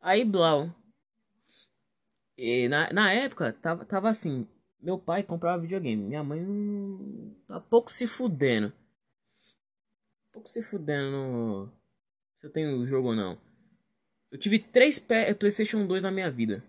Aí 0.00 0.24
Blau. 0.24 0.74
E 2.38 2.68
na, 2.68 2.90
na 2.92 3.12
época, 3.12 3.52
tava, 3.52 3.84
tava 3.84 4.08
assim. 4.08 4.48
Meu 4.80 4.98
pai 4.98 5.22
comprava 5.22 5.60
videogame. 5.60 6.02
Minha 6.02 6.24
mãe 6.24 6.40
não. 6.40 7.36
Tá 7.46 7.60
pouco 7.60 7.92
se 7.92 8.06
fudendo. 8.06 8.72
Pouco 10.32 10.48
se 10.48 10.62
fudendo 10.62 11.70
se 12.38 12.46
eu 12.46 12.50
tenho 12.50 12.78
o 12.78 12.86
jogo 12.86 13.08
ou 13.08 13.14
não. 13.14 13.38
Eu 14.30 14.38
tive 14.38 14.58
três 14.58 14.98
PlayStation 14.98 15.86
2 15.86 16.04
na 16.04 16.10
minha 16.10 16.30
vida. 16.30 16.64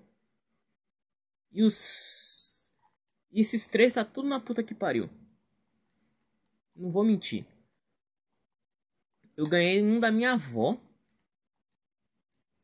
E 1.51 1.63
os. 1.63 2.72
E 3.31 3.41
esses 3.41 3.67
três 3.67 3.93
tá 3.93 4.03
tudo 4.03 4.27
na 4.27 4.39
puta 4.39 4.63
que 4.63 4.74
pariu. 4.74 5.10
Não 6.75 6.91
vou 6.91 7.03
mentir. 7.03 7.46
Eu 9.36 9.48
ganhei 9.48 9.81
um 9.81 10.00
da 10.00 10.12
minha 10.12 10.34
avó. 10.34 10.77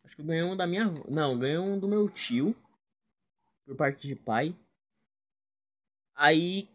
Acho 0.04 0.16
que 0.16 0.22
eu 0.22 0.26
ganhei 0.26 0.44
um 0.44 0.56
da 0.56 0.68
minha 0.68 0.86
avó. 0.86 1.04
Não, 1.10 1.38
ganhei 1.38 1.58
um 1.58 1.80
do 1.80 1.88
meu 1.88 2.10
tio. 2.10 2.56
Por 3.66 3.76
parte 3.76 4.08
de 4.08 4.16
pai. 4.16 4.56
Aí. 6.16 6.70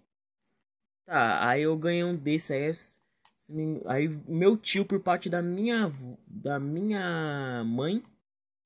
Tá, 1.04 1.48
aí 1.48 1.62
eu 1.62 1.76
ganhei 1.76 2.04
um 2.04 2.16
desse 2.16 2.52
aí. 2.52 2.72
Aí 3.86 4.08
meu 4.28 4.56
tio 4.56 4.84
por 4.84 5.00
parte 5.00 5.28
da 5.28 5.42
minha 5.42 5.92
da 6.26 6.60
minha 6.60 7.64
mãe, 7.64 8.02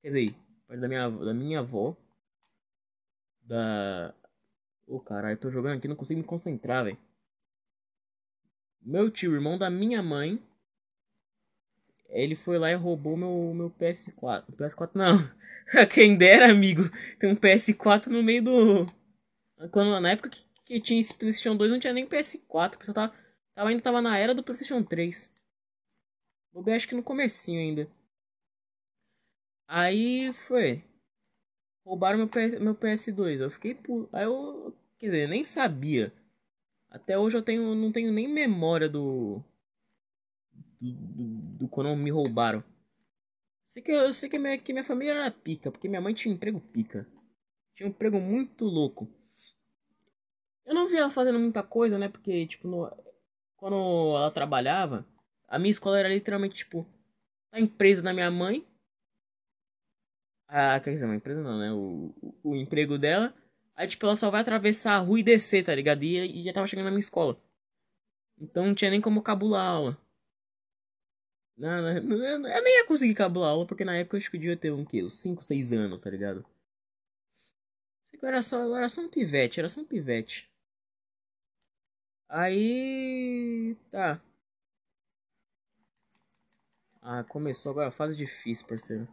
quer 0.03 0.09
dizer, 0.09 0.37
da 0.69 0.87
minha 0.87 1.09
da 1.09 1.33
minha 1.33 1.61
avó, 1.61 1.97
da 3.47 4.15
Ô, 4.87 4.97
oh, 4.97 5.01
caralho, 5.01 5.39
tô 5.39 5.51
jogando 5.51 5.79
aqui, 5.79 5.89
não 5.89 5.97
consigo 5.97 6.21
me 6.21 6.27
concentrar, 6.27 6.85
velho. 6.85 6.99
Meu 8.81 9.11
tio, 9.11 9.35
irmão 9.35 9.59
da 9.59 9.69
minha 9.69 10.01
mãe, 10.01 10.41
ele 12.09 12.37
foi 12.37 12.57
lá 12.59 12.71
e 12.71 12.75
roubou 12.77 13.17
meu, 13.17 13.53
meu 13.53 13.71
PS4. 13.71 14.45
PS4 14.57 14.91
não. 14.95 15.19
Quem 15.93 16.17
dera, 16.17 16.51
amigo. 16.51 16.83
Tem 17.19 17.31
um 17.31 17.37
PS4 17.37 18.07
no 18.07 18.23
meio 18.23 18.45
do. 18.45 18.87
Quando, 19.73 19.99
na 20.01 20.13
época 20.13 20.31
que, 20.31 20.47
que 20.65 20.81
tinha 20.81 21.01
esse 21.01 21.17
PlayStation 21.17 21.57
2 21.57 21.73
não 21.73 21.81
tinha 21.81 21.93
nem 21.93 22.07
PS4. 22.07 22.75
O 22.75 22.79
pessoal 22.79 22.95
tava 22.95 23.27
Tava, 23.57 23.71
ainda 23.71 23.83
tava 23.83 24.03
na 24.03 24.19
era 24.19 24.35
do 24.35 24.45
PlayStation 24.45 24.83
3. 24.83 25.33
Bobei 26.53 26.75
acho 26.75 26.87
que 26.87 26.95
no 26.95 27.03
comecinho 27.03 27.59
ainda. 27.59 27.91
Aí 29.67 30.31
foi. 30.35 30.85
Roubaram 31.87 32.19
meu, 32.19 32.27
PS, 32.27 32.59
meu 32.59 32.75
PS2. 32.75 33.41
Eu 33.41 33.51
fiquei 33.51 33.73
por. 33.73 34.09
Aí 34.13 34.25
eu. 34.25 34.75
Quer 34.99 35.07
dizer, 35.07 35.29
nem 35.29 35.45
sabia. 35.45 36.13
Até 36.91 37.17
hoje 37.17 37.37
eu 37.37 37.43
tenho, 37.43 37.77
não 37.77 37.93
tenho 37.93 38.13
nem 38.13 38.27
memória 38.27 38.89
do. 38.89 39.41
Do, 40.81 40.93
do, 40.93 41.25
do 41.59 41.69
quando 41.69 41.95
me 41.95 42.11
roubaram. 42.11 42.65
Sei 43.67 43.83
que, 43.83 43.93
eu 43.93 44.13
sei 44.13 44.29
que 44.29 44.39
minha, 44.39 44.59
que 44.59 44.73
minha 44.73 44.85
família 44.85 45.13
era 45.13 45.31
pica, 45.31 45.71
porque 45.71 45.89
minha 45.89 46.01
mãe 46.01 46.13
tinha 46.13 46.33
um 46.33 46.37
emprego 46.37 46.61
pica. 46.61 47.07
Tinha 47.75 47.87
um 47.89 47.91
emprego 47.91 48.21
muito 48.21 48.65
louco. 48.65 49.09
Eu 50.65 50.75
não 50.75 50.89
via 50.89 51.01
ela 51.01 51.11
fazendo 51.11 51.39
muita 51.39 51.63
coisa, 51.63 51.99
né? 51.99 52.09
Porque, 52.09 52.47
tipo, 52.49 52.67
no, 52.67 52.91
quando 53.57 53.77
ela 54.17 54.31
trabalhava, 54.33 55.07
a 55.47 55.59
minha 55.59 55.71
escola 55.71 55.99
era 56.01 56.09
literalmente 56.09 56.57
tipo 56.57 56.85
a 57.53 57.61
empresa 57.61 58.03
da 58.03 58.13
minha 58.13 58.31
mãe. 58.31 58.67
Ah, 60.49 60.79
quer 60.81 60.93
dizer, 60.93 61.05
uma 61.05 61.17
empresa 61.17 61.43
não, 61.43 61.59
né? 61.59 61.73
O, 61.73 62.15
o, 62.23 62.51
o, 62.51 62.57
emprego 62.57 62.99
dela. 62.99 63.35
Aí, 63.75 63.89
tipo, 63.89 64.07
ela 64.07 64.17
só 64.17 64.31
vai 64.31 64.41
atravessar 64.41 64.95
a 64.97 64.99
rua 64.99 65.21
e 65.21 65.23
descer, 65.23 65.65
tá 65.65 65.75
ligado? 65.75 66.03
E, 66.03 66.41
e 66.41 66.45
já 66.45 66.53
tava 66.53 66.67
chegando 66.67 66.87
na 66.87 66.91
minha 66.91 67.01
escola. 67.01 67.37
Então 68.39 68.67
não 68.67 68.75
tinha 68.75 68.91
nem 68.91 69.01
como 69.01 69.23
cabular 69.23 69.67
a 69.67 69.71
aula. 69.71 69.99
Não, 71.57 71.83
não, 71.83 72.19
não, 72.19 72.49
eu 72.49 72.63
nem 72.63 72.77
ia 72.79 72.87
conseguir 72.87 73.15
cabular 73.15 73.49
a 73.49 73.53
aula, 73.53 73.67
porque 73.67 73.85
na 73.85 73.97
época 73.97 74.17
eu 74.17 74.19
acho 74.21 74.31
que 74.31 74.37
eu 74.37 74.41
devia 74.41 74.57
ter 74.57 74.73
um 74.73 74.85
quê? 74.85 75.09
5, 75.11 75.43
6 75.43 75.73
anos, 75.73 76.03
tá 76.03 76.11
ligado? 76.11 76.45
Eu 78.21 78.29
era 78.29 78.43
só, 78.43 78.59
eu 78.63 78.75
era 78.77 78.89
só 78.89 79.01
um 79.03 79.09
pivete, 79.09 79.61
era 79.61 79.69
só 79.69 79.81
um 79.81 79.85
pivete. 79.85 80.51
Aí. 82.29 83.77
Tá. 83.91 84.21
Ah, 87.01 87.25
começou 87.25 87.71
agora 87.73 87.89
a 87.89 87.91
fase 87.91 88.15
difícil, 88.17 88.67
parceiro. 88.67 89.09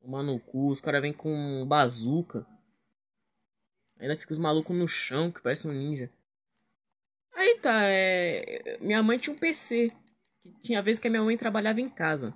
Tomar 0.00 0.22
no 0.22 0.40
cu, 0.40 0.70
os 0.70 0.80
caras 0.80 1.02
vêm 1.02 1.12
com 1.12 1.66
bazuca. 1.66 2.46
Ainda 3.98 4.16
fica 4.16 4.32
os 4.32 4.38
malucos 4.38 4.76
no 4.76 4.88
chão, 4.88 5.30
que 5.30 5.42
parece 5.42 5.68
um 5.68 5.72
ninja. 5.72 6.10
Aí 7.34 7.58
tá, 7.60 7.82
é. 7.82 8.78
Minha 8.80 9.02
mãe 9.02 9.18
tinha 9.18 9.34
um 9.34 9.38
PC. 9.38 9.90
Que 10.42 10.62
tinha 10.62 10.82
vezes 10.82 11.00
que 11.00 11.08
a 11.08 11.10
minha 11.10 11.22
mãe 11.22 11.36
trabalhava 11.36 11.80
em 11.80 11.90
casa. 11.90 12.34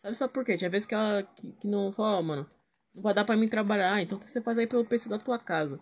Sabe 0.00 0.16
só 0.16 0.26
por 0.26 0.44
quê? 0.44 0.56
Tinha 0.56 0.70
vezes 0.70 0.86
que 0.86 0.94
ela. 0.94 1.22
que, 1.22 1.52
que 1.52 1.66
não 1.66 1.92
falou, 1.92 2.20
oh, 2.20 2.22
mano, 2.22 2.50
não 2.94 3.02
vai 3.02 3.12
dar 3.12 3.24
pra 3.24 3.36
mim 3.36 3.48
trabalhar, 3.48 4.00
então 4.00 4.18
você 4.18 4.40
faz 4.40 4.56
aí 4.56 4.66
pelo 4.66 4.84
PC 4.84 5.08
da 5.08 5.18
tua 5.18 5.38
casa 5.38 5.80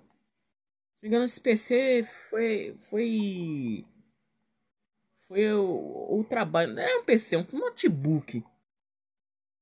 me 1.06 1.08
engano, 1.08 1.24
esse 1.24 1.40
PC 1.40 2.02
foi. 2.28 2.76
Foi. 2.80 3.86
Foi 5.28 5.52
o, 5.52 6.20
o 6.20 6.24
trabalho. 6.24 6.74
Não 6.74 6.82
é 6.82 6.96
um 6.98 7.04
PC, 7.04 7.36
é 7.36 7.38
um 7.38 7.58
notebook. 7.58 8.44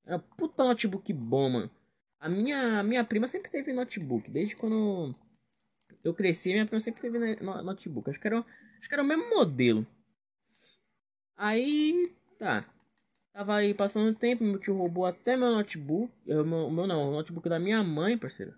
É 0.07 0.17
um 0.17 0.21
puta 0.21 0.65
notebook 0.65 1.13
bom, 1.13 1.51
mano. 1.51 1.71
A 2.21 2.29
minha, 2.29 2.83
minha 2.83 3.05
prima 3.05 3.29
sempre 3.29 3.51
teve 3.51 3.73
notebook. 3.73 4.31
Desde 4.31 4.57
quando 4.57 5.15
eu 6.03 6.15
cresci, 6.15 6.53
minha 6.53 6.67
prima 6.67 6.81
sempre 6.81 7.01
teve 7.01 7.37
notebook. 7.43 8.11
Acho 8.11 8.21
que 8.21 8.27
era, 8.27 8.39
acho 8.79 8.89
que 8.89 8.95
era 8.95 9.03
o 9.03 9.07
mesmo 9.07 9.29
modelo. 9.31 9.87
Aí. 11.37 12.15
Tá. 12.39 12.65
Tava 13.33 13.57
aí 13.57 13.75
passando 13.75 14.17
tempo, 14.17 14.45
meu 14.45 14.61
tio 14.61 14.77
roubou 14.77 15.07
até 15.07 15.37
meu 15.37 15.51
notebook. 15.51 16.13
O 16.27 16.45
meu, 16.45 16.71
meu 16.71 16.87
não, 16.87 17.09
o 17.09 17.13
notebook 17.13 17.49
da 17.49 17.59
minha 17.59 17.83
mãe, 17.83 18.17
parceiro. 18.17 18.55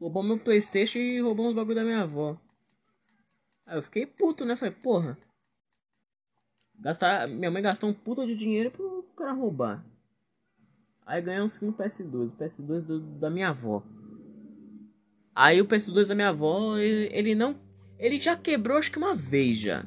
Roubou 0.00 0.22
meu 0.22 0.38
Playstation 0.38 0.98
e 0.98 1.20
roubou 1.20 1.46
uns 1.46 1.54
bagulho 1.54 1.76
da 1.76 1.84
minha 1.84 2.00
avó. 2.00 2.40
Aí 3.66 3.78
eu 3.78 3.82
fiquei 3.82 4.06
puto, 4.06 4.44
né? 4.44 4.56
Falei, 4.56 4.74
porra. 4.74 5.16
Gastar, 6.74 7.28
minha 7.28 7.50
mãe 7.50 7.62
gastou 7.62 7.90
um 7.90 7.94
puta 7.94 8.26
de 8.26 8.34
dinheiro 8.34 8.70
pro 8.70 9.02
cara 9.16 9.32
roubar. 9.32 9.84
Aí 11.10 11.20
ganhei 11.20 11.42
um 11.42 11.48
segundo 11.48 11.76
PS2, 11.76 12.28
o 12.28 12.36
PS2 12.36 12.82
do, 12.82 13.00
da 13.18 13.28
minha 13.28 13.48
avó. 13.48 13.82
Aí 15.34 15.60
o 15.60 15.66
PS2 15.66 16.06
da 16.06 16.14
minha 16.14 16.28
avó, 16.28 16.78
ele, 16.78 17.08
ele, 17.12 17.34
não. 17.34 17.60
Ele 17.98 18.20
já 18.20 18.36
quebrou 18.36 18.78
acho 18.78 18.92
que 18.92 18.98
uma 18.98 19.12
vez 19.12 19.58
já. 19.58 19.84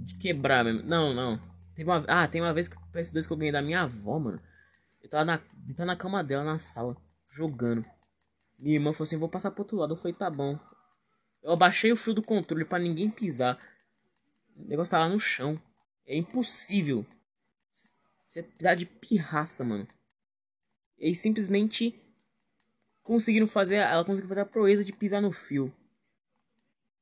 De 0.00 0.18
quebrar 0.18 0.64
mesmo. 0.64 0.82
Não, 0.82 1.14
não. 1.14 1.40
Tem 1.76 1.84
uma, 1.84 2.04
ah, 2.08 2.26
tem 2.26 2.40
uma 2.40 2.52
vez 2.52 2.66
que 2.66 2.76
o 2.76 2.80
PS2 2.92 3.24
que 3.24 3.32
eu 3.32 3.36
ganhei 3.36 3.52
da 3.52 3.62
minha 3.62 3.82
avó, 3.82 4.18
mano. 4.18 4.42
tava 5.08 5.24
na, 5.24 5.40
deitado 5.54 5.86
na 5.86 5.94
cama 5.94 6.24
dela, 6.24 6.42
na 6.42 6.58
sala, 6.58 6.96
jogando. 7.28 7.86
Minha 8.58 8.74
irmã 8.74 8.92
falou 8.92 9.04
assim, 9.04 9.16
vou 9.16 9.28
passar 9.28 9.52
pro 9.52 9.62
outro 9.62 9.76
lado. 9.76 9.92
Eu 9.92 9.96
falei, 9.96 10.12
tá 10.12 10.28
bom. 10.28 10.58
Eu 11.40 11.52
abaixei 11.52 11.92
o 11.92 11.96
fio 11.96 12.14
do 12.14 12.22
controle 12.22 12.64
para 12.64 12.82
ninguém 12.82 13.08
pisar. 13.12 13.60
O 14.56 14.66
negócio 14.66 14.90
tá 14.90 14.98
lá 14.98 15.08
no 15.08 15.20
chão. 15.20 15.56
É 16.04 16.18
impossível. 16.18 17.06
Você 18.26 18.42
pisar 18.42 18.74
de 18.74 18.86
pirraça, 18.86 19.62
mano. 19.62 19.86
Eles 21.00 21.18
simplesmente 21.18 21.98
conseguiram 23.02 23.48
fazer. 23.48 23.76
Ela 23.76 24.04
conseguiu 24.04 24.28
fazer 24.28 24.42
a 24.42 24.46
proeza 24.46 24.84
de 24.84 24.92
pisar 24.92 25.22
no 25.22 25.32
fio. 25.32 25.72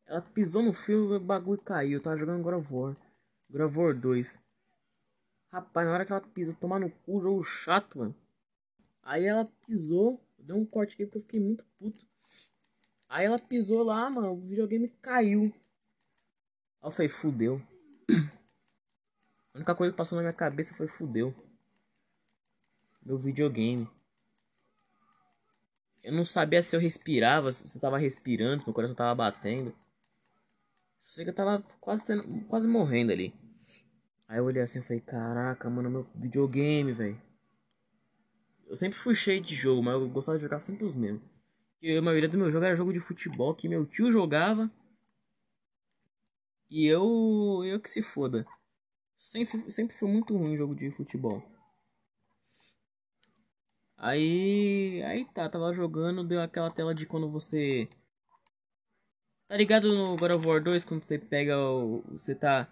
Ela 0.06 0.22
pisou 0.22 0.62
no 0.62 0.72
fio 0.72 1.16
o 1.16 1.20
bagulho 1.20 1.60
caiu. 1.60 1.98
Eu 1.98 2.02
tava 2.02 2.16
jogando 2.16 2.42
God 2.42 2.54
of 2.54 2.72
War. 2.72 2.96
God 3.50 3.60
of 3.62 3.76
War 3.76 3.94
2. 3.94 4.40
Rapaz, 5.50 5.86
na 5.86 5.92
hora 5.92 6.06
que 6.06 6.12
ela 6.12 6.20
pisou, 6.20 6.54
tomar 6.54 6.78
no 6.78 6.90
cu, 6.90 7.20
jogo 7.20 7.42
chato, 7.42 7.98
mano. 7.98 8.14
Aí 9.02 9.24
ela 9.24 9.46
pisou, 9.66 10.22
deu 10.38 10.56
um 10.56 10.64
corte 10.64 10.94
aqui 10.94 11.04
porque 11.04 11.18
eu 11.18 11.22
fiquei 11.22 11.40
muito 11.40 11.64
puto. 11.78 12.06
Aí 13.08 13.24
ela 13.24 13.38
pisou 13.38 13.82
lá, 13.82 14.08
mano, 14.10 14.32
o 14.32 14.40
videogame 14.40 14.88
caiu. 15.00 15.44
Aí 16.80 16.88
eu 16.88 16.90
falei, 16.90 17.08
fudeu. 17.08 17.60
A 19.54 19.58
única 19.58 19.74
coisa 19.74 19.92
que 19.92 19.96
passou 19.96 20.16
na 20.16 20.22
minha 20.22 20.34
cabeça 20.34 20.74
foi 20.74 20.86
fudeu. 20.86 21.34
Meu 23.08 23.16
videogame. 23.16 23.88
Eu 26.02 26.12
não 26.12 26.26
sabia 26.26 26.60
se 26.60 26.76
eu 26.76 26.80
respirava, 26.80 27.50
se 27.50 27.74
eu 27.74 27.80
tava 27.80 27.96
respirando, 27.96 28.60
se 28.60 28.66
meu 28.66 28.74
coração 28.74 28.94
tava 28.94 29.14
batendo. 29.14 29.74
Só 31.00 31.14
sei 31.14 31.24
que 31.24 31.30
eu 31.30 31.34
tava 31.34 31.64
quase, 31.80 32.04
tendo, 32.04 32.44
quase 32.44 32.68
morrendo 32.68 33.10
ali. 33.10 33.34
Aí 34.28 34.36
eu 34.36 34.44
olhei 34.44 34.60
assim 34.60 34.80
e 34.80 34.82
falei, 34.82 35.00
caraca, 35.00 35.70
mano, 35.70 35.88
meu 35.88 36.06
videogame, 36.14 36.92
velho. 36.92 37.18
Eu 38.66 38.76
sempre 38.76 38.98
fui 38.98 39.14
cheio 39.14 39.40
de 39.40 39.54
jogo, 39.54 39.82
mas 39.82 39.94
eu 39.94 40.06
gostava 40.10 40.36
de 40.36 40.42
jogar 40.42 40.60
sempre 40.60 40.84
os 40.84 40.94
mesmos. 40.94 41.22
E 41.80 41.96
a 41.96 42.02
maioria 42.02 42.28
do 42.28 42.36
meu 42.36 42.52
jogo 42.52 42.66
era 42.66 42.76
jogo 42.76 42.92
de 42.92 43.00
futebol 43.00 43.54
que 43.54 43.70
meu 43.70 43.86
tio 43.86 44.12
jogava. 44.12 44.70
E 46.68 46.86
eu. 46.86 47.64
eu 47.64 47.80
que 47.80 47.88
se 47.88 48.02
foda. 48.02 48.46
Sempre, 49.18 49.72
sempre 49.72 49.96
foi 49.96 50.10
muito 50.10 50.36
ruim 50.36 50.58
jogo 50.58 50.74
de 50.74 50.90
futebol. 50.90 51.42
Aí. 53.98 55.02
Aí 55.04 55.24
tá, 55.32 55.48
tava 55.48 55.74
jogando, 55.74 56.24
deu 56.24 56.40
aquela 56.40 56.70
tela 56.70 56.94
de 56.94 57.04
quando 57.04 57.30
você. 57.30 57.88
Tá 59.48 59.56
ligado 59.56 59.92
no 59.94 60.16
God 60.16 60.32
of 60.32 60.46
War 60.46 60.62
2 60.62 60.84
quando 60.84 61.04
você 61.04 61.18
pega 61.18 61.58
o. 61.58 62.02
Você 62.12 62.34
tá 62.34 62.68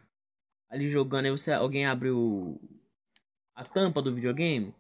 ali 0.71 0.91
jogando 0.91 1.27
e 1.27 1.31
você, 1.31 1.53
alguém 1.53 1.87
abre 1.87 2.11
o. 2.11 2.61
A 3.55 3.65
tampa 3.65 4.03
do 4.03 4.15
videogame. 4.15 4.75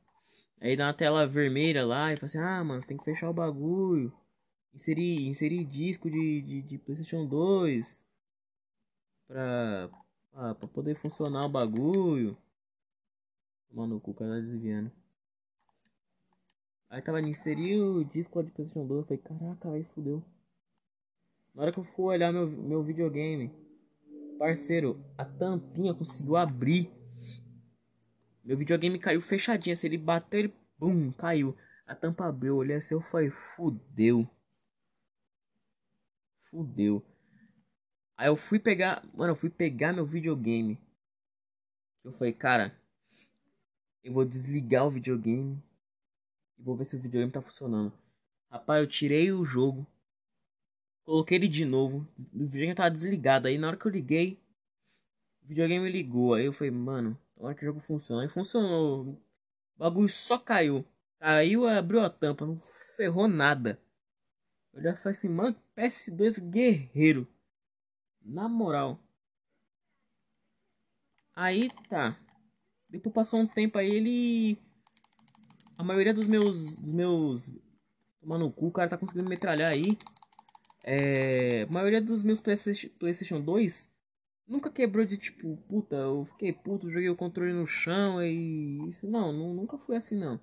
Aí 0.60 0.76
dá 0.76 0.86
uma 0.86 0.94
tela 0.94 1.26
vermelha 1.26 1.84
lá 1.84 2.12
e 2.12 2.16
fala 2.16 2.26
assim, 2.26 2.38
ah 2.38 2.64
mano, 2.64 2.82
tem 2.82 2.96
que 2.96 3.04
fechar 3.04 3.30
o 3.30 3.34
bagulho. 3.34 4.12
Inserir, 4.74 5.26
inserir 5.26 5.64
disco 5.64 6.10
de, 6.10 6.42
de, 6.42 6.62
de 6.62 6.78
Playstation 6.78 7.26
2. 7.26 8.06
Pra, 9.26 9.90
ah, 10.34 10.54
pra 10.54 10.68
poder 10.68 10.96
funcionar 10.96 11.46
o 11.46 11.48
bagulho. 11.48 12.36
Mano, 13.72 13.96
o 13.96 14.00
cu, 14.00 14.14
cara 14.14 14.36
tá 14.36 14.40
desviando. 14.40 14.92
Aí 16.88 17.02
tava 17.02 17.20
inserir 17.20 17.80
o 17.80 18.04
disco 18.04 18.42
de 18.42 18.50
PlayStation 18.50 18.86
2. 18.86 19.00
Eu 19.00 19.06
falei, 19.06 19.22
caraca, 19.22 19.70
aí 19.70 19.84
fudeu. 19.94 20.22
Na 21.54 21.62
hora 21.62 21.72
que 21.72 21.78
eu 21.78 21.84
for 21.84 22.12
olhar 22.12 22.32
meu, 22.32 22.46
meu 22.46 22.82
videogame, 22.82 23.50
parceiro, 24.38 25.02
a 25.16 25.24
tampinha 25.24 25.94
conseguiu 25.94 26.36
abrir. 26.36 26.90
Meu 28.44 28.56
videogame 28.56 28.98
caiu 28.98 29.20
fechadinho. 29.20 29.76
Se 29.76 29.86
ele 29.86 29.98
bater, 29.98 30.38
ele 30.44 30.54
bum, 30.78 31.10
caiu. 31.12 31.56
A 31.86 31.94
tampa 31.94 32.26
abriu. 32.26 32.56
Olhei 32.56 32.76
assim, 32.76 32.94
eu 32.94 33.00
falei, 33.00 33.30
fudeu. 33.30 34.28
Fudeu. 36.42 37.04
Aí 38.16 38.28
eu 38.28 38.36
fui 38.36 38.58
pegar, 38.58 39.04
mano, 39.12 39.32
eu 39.32 39.36
fui 39.36 39.50
pegar 39.50 39.92
meu 39.92 40.06
videogame. 40.06 40.78
Eu 42.04 42.12
falei, 42.12 42.32
cara, 42.32 42.78
eu 44.04 44.12
vou 44.12 44.24
desligar 44.24 44.86
o 44.86 44.90
videogame 44.90 45.60
e 46.58 46.62
vou 46.62 46.76
ver 46.76 46.84
se 46.84 46.96
o 46.96 47.00
videogame 47.00 47.32
tá 47.32 47.42
funcionando. 47.42 47.92
Rapaz, 48.50 48.80
eu 48.80 48.88
tirei 48.88 49.32
o 49.32 49.44
jogo, 49.44 49.86
coloquei 51.04 51.36
ele 51.36 51.48
de 51.48 51.64
novo, 51.64 52.06
o 52.18 52.38
videogame 52.44 52.74
tava 52.74 52.90
desligado. 52.90 53.48
Aí 53.48 53.58
na 53.58 53.68
hora 53.68 53.76
que 53.76 53.86
eu 53.86 53.92
liguei, 53.92 54.40
o 55.42 55.48
videogame 55.48 55.90
ligou. 55.90 56.34
Aí 56.34 56.46
eu 56.46 56.52
falei, 56.52 56.70
mano, 56.70 57.18
na 57.36 57.54
que 57.54 57.62
o 57.62 57.66
jogo 57.66 57.80
funciona. 57.80 58.22
Aí 58.22 58.28
funcionou. 58.28 59.10
O 59.10 59.18
bagulho 59.78 60.08
só 60.08 60.38
caiu. 60.38 60.84
Caiu, 61.18 61.66
abriu 61.66 62.00
a 62.00 62.10
tampa, 62.10 62.46
não 62.46 62.56
ferrou 62.96 63.28
nada. 63.28 63.80
Eu 64.72 64.82
já 64.82 64.96
falei 64.96 65.16
assim, 65.16 65.28
mano, 65.28 65.56
PS2 65.76 66.40
guerreiro. 66.50 67.26
Na 68.20 68.48
moral. 68.48 69.00
Aí 71.34 71.70
tá. 71.88 72.18
Depois 72.88 73.14
passou 73.14 73.40
um 73.40 73.46
tempo 73.46 73.78
aí 73.78 73.90
ele. 73.90 74.58
A 75.76 75.84
maioria 75.84 76.14
dos 76.14 76.26
meus. 76.26 76.76
Dos 76.76 76.92
meus. 76.92 77.50
Tomar 78.20 78.38
no 78.38 78.50
cu, 78.50 78.68
o 78.68 78.72
cara 78.72 78.88
tá 78.88 78.98
conseguindo 78.98 79.28
metralhar 79.28 79.70
aí. 79.70 79.96
É. 80.84 81.62
A 81.62 81.66
maioria 81.66 82.00
dos 82.00 82.22
meus 82.22 82.40
PlayStation 82.40 83.40
2 83.40 83.92
nunca 84.46 84.70
quebrou 84.70 85.04
de 85.04 85.18
tipo, 85.18 85.56
puta, 85.68 85.96
eu 85.96 86.24
fiquei 86.26 86.52
puto, 86.52 86.90
joguei 86.90 87.10
o 87.10 87.16
controle 87.16 87.52
no 87.52 87.66
chão 87.66 88.22
e. 88.22 88.78
Isso 88.88 89.06
não, 89.06 89.32
não 89.32 89.54
nunca 89.54 89.78
foi 89.78 89.96
assim 89.96 90.16
não. 90.16 90.40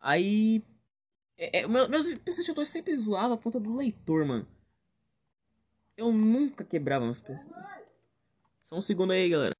Aí. 0.00 0.62
É, 1.38 1.60
é, 1.60 1.66
meus 1.66 2.06
PlayStation 2.18 2.54
2 2.54 2.68
sempre 2.68 2.96
zoava 2.96 3.34
a 3.34 3.38
conta 3.38 3.60
do 3.60 3.76
leitor, 3.76 4.24
mano. 4.24 4.46
Eu 5.96 6.12
nunca 6.12 6.64
quebrava 6.64 7.04
meus 7.04 7.20
PC. 7.20 7.44
Só 8.66 8.76
um 8.76 8.82
segundo 8.82 9.12
aí, 9.12 9.28
galera. 9.30 9.54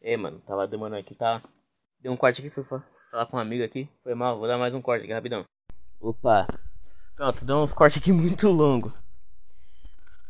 É, 0.00 0.16
mano, 0.16 0.40
tava 0.40 0.66
demorando 0.66 1.00
aqui, 1.00 1.14
tá? 1.14 1.42
Deu 2.00 2.12
um 2.12 2.16
corte 2.16 2.40
aqui, 2.40 2.48
fui 2.48 2.64
falar 3.10 3.26
com 3.26 3.36
um 3.36 3.40
amigo 3.40 3.64
aqui. 3.64 3.88
Foi 4.02 4.14
mal, 4.14 4.38
vou 4.38 4.46
dar 4.46 4.58
mais 4.58 4.74
um 4.74 4.82
corte 4.82 5.04
aqui, 5.04 5.12
rapidão. 5.12 5.44
Opa. 6.00 6.46
Pronto, 7.16 7.44
deu 7.44 7.56
uns 7.56 7.72
cortes 7.72 8.00
aqui 8.00 8.12
muito 8.12 8.48
longo. 8.48 8.92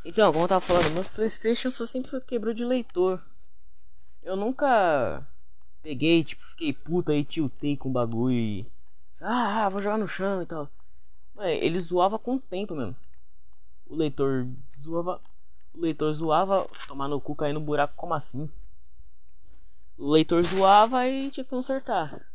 Então, 0.04 0.32
como 0.32 0.44
eu 0.44 0.48
tava 0.48 0.60
falando, 0.60 0.90
meus 0.94 1.08
Playstation 1.08 1.70
só 1.70 1.84
sempre 1.84 2.20
quebrou 2.22 2.54
de 2.54 2.64
leitor. 2.64 3.20
Eu 4.22 4.36
nunca 4.36 5.26
peguei, 5.82 6.24
tipo, 6.24 6.42
fiquei 6.44 6.72
puta 6.72 7.12
aí, 7.12 7.24
tiltei 7.24 7.76
com 7.76 7.88
o 7.88 7.92
bagulho 7.92 8.34
e... 8.34 8.66
Ah, 9.20 9.68
vou 9.68 9.82
jogar 9.82 9.98
no 9.98 10.08
chão 10.08 10.42
e 10.42 10.46
tal. 10.46 10.70
Mano, 11.34 11.48
ele 11.48 11.80
zoava 11.80 12.18
com 12.18 12.36
o 12.36 12.40
tempo 12.40 12.74
mesmo. 12.74 12.96
O 13.86 13.96
leitor 13.96 14.46
zoava. 14.78 15.20
O 15.74 15.80
leitor 15.80 16.12
zoava 16.12 16.68
tomar 16.86 17.08
no 17.08 17.20
cu 17.20 17.34
cair 17.34 17.52
no 17.52 17.60
buraco, 17.60 17.94
como 17.96 18.14
assim? 18.14 18.48
O 19.96 20.10
leitor 20.10 20.42
zoava 20.44 21.06
e 21.06 21.30
tinha 21.30 21.44
que 21.44 21.50
consertar. 21.50 22.27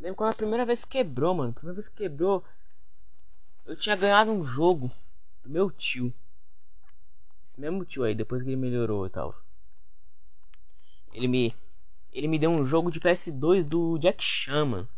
Lembro 0.00 0.16
quando 0.16 0.32
a 0.32 0.36
primeira 0.36 0.64
vez 0.64 0.84
quebrou, 0.84 1.34
mano. 1.34 1.50
A 1.50 1.54
primeira 1.54 1.74
vez 1.74 1.88
que 1.88 1.96
quebrou. 1.96 2.44
Eu 3.64 3.76
tinha 3.76 3.96
ganhado 3.96 4.30
um 4.30 4.44
jogo 4.44 4.90
do 5.42 5.50
meu 5.50 5.70
tio. 5.70 6.12
Esse 7.48 7.60
mesmo 7.60 7.84
tio 7.84 8.04
aí, 8.04 8.14
depois 8.14 8.42
que 8.42 8.48
ele 8.48 8.56
melhorou 8.56 9.06
e 9.06 9.10
tal. 9.10 9.34
Ele 11.12 11.28
me. 11.28 11.56
Ele 12.12 12.28
me 12.28 12.38
deu 12.38 12.50
um 12.50 12.66
jogo 12.66 12.90
de 12.90 13.00
PS2 13.00 13.64
do 13.64 13.98
Jack 13.98 14.22
Chan, 14.22 14.64
mano. 14.66 14.88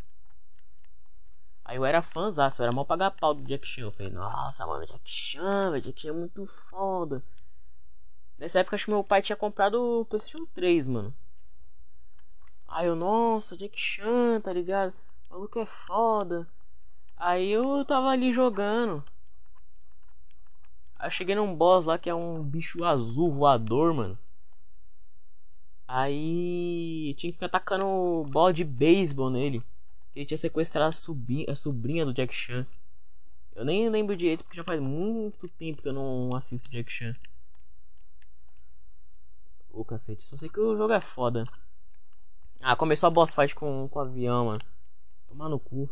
Aí 1.64 1.76
eu 1.76 1.84
era 1.84 2.00
fãzaço, 2.00 2.62
eu 2.62 2.66
era 2.66 2.74
mal 2.74 2.84
pagar 2.84 3.10
pau 3.10 3.34
do 3.34 3.42
Jack 3.42 3.66
Chan. 3.66 3.82
Eu 3.82 3.92
falei, 3.92 4.12
nossa, 4.12 4.66
mano, 4.66 4.86
Jack 4.86 5.02
Chan, 5.04 5.80
Jack 5.80 6.00
Chan 6.00 6.08
é 6.08 6.12
muito 6.12 6.46
foda. 6.46 7.22
Nessa 8.38 8.60
época 8.60 8.76
acho 8.76 8.84
que 8.84 8.90
meu 8.90 9.02
pai 9.02 9.22
tinha 9.22 9.36
comprado 9.36 10.00
o 10.00 10.04
PlayStation 10.04 10.46
3, 10.54 10.88
mano. 10.88 11.14
Aí 12.68 12.86
eu, 12.86 12.96
nossa, 12.96 13.56
Jack 13.56 13.78
Chan, 13.78 14.40
tá 14.40 14.52
ligado? 14.52 14.92
O 15.30 15.34
maluco 15.34 15.58
é 15.58 15.66
foda. 15.66 16.46
Aí 17.16 17.50
eu 17.50 17.84
tava 17.84 18.08
ali 18.08 18.32
jogando. 18.32 19.02
Aí 20.98 21.08
eu 21.08 21.10
cheguei 21.10 21.34
num 21.34 21.54
boss 21.54 21.86
lá 21.86 21.98
que 21.98 22.10
é 22.10 22.14
um 22.14 22.42
bicho 22.42 22.84
azul 22.84 23.30
voador, 23.30 23.94
mano. 23.94 24.18
Aí 25.88 27.10
eu 27.10 27.14
tinha 27.14 27.30
que 27.30 27.34
ficar 27.34 27.46
atacando 27.46 28.24
bola 28.30 28.52
de 28.52 28.64
beisebol 28.64 29.30
nele. 29.30 29.62
Ele 30.14 30.26
tinha 30.26 30.38
sequestrado 30.38 30.88
a 30.88 30.92
sobrinha, 30.92 31.46
a 31.48 31.54
sobrinha 31.54 32.04
do 32.04 32.12
Jack 32.12 32.34
Chan. 32.34 32.66
Eu 33.54 33.64
nem 33.64 33.88
lembro 33.88 34.16
direito 34.16 34.44
porque 34.44 34.56
já 34.56 34.64
faz 34.64 34.80
muito 34.80 35.48
tempo 35.48 35.80
que 35.80 35.88
eu 35.88 35.92
não 35.92 36.34
assisto 36.34 36.70
Jack 36.70 36.90
Chan. 36.90 37.14
Ô 39.70 39.84
cacete, 39.84 40.24
só 40.24 40.36
sei 40.36 40.48
que 40.48 40.58
o 40.58 40.76
jogo 40.76 40.92
é 40.92 41.00
foda. 41.00 41.46
Ah, 42.60 42.76
começou 42.76 43.06
a 43.06 43.10
boss 43.10 43.34
fight 43.34 43.54
com, 43.54 43.88
com 43.88 43.98
o 43.98 44.02
avião, 44.02 44.46
mano. 44.46 44.62
Tomar 45.28 45.48
no 45.48 45.58
cu. 45.58 45.90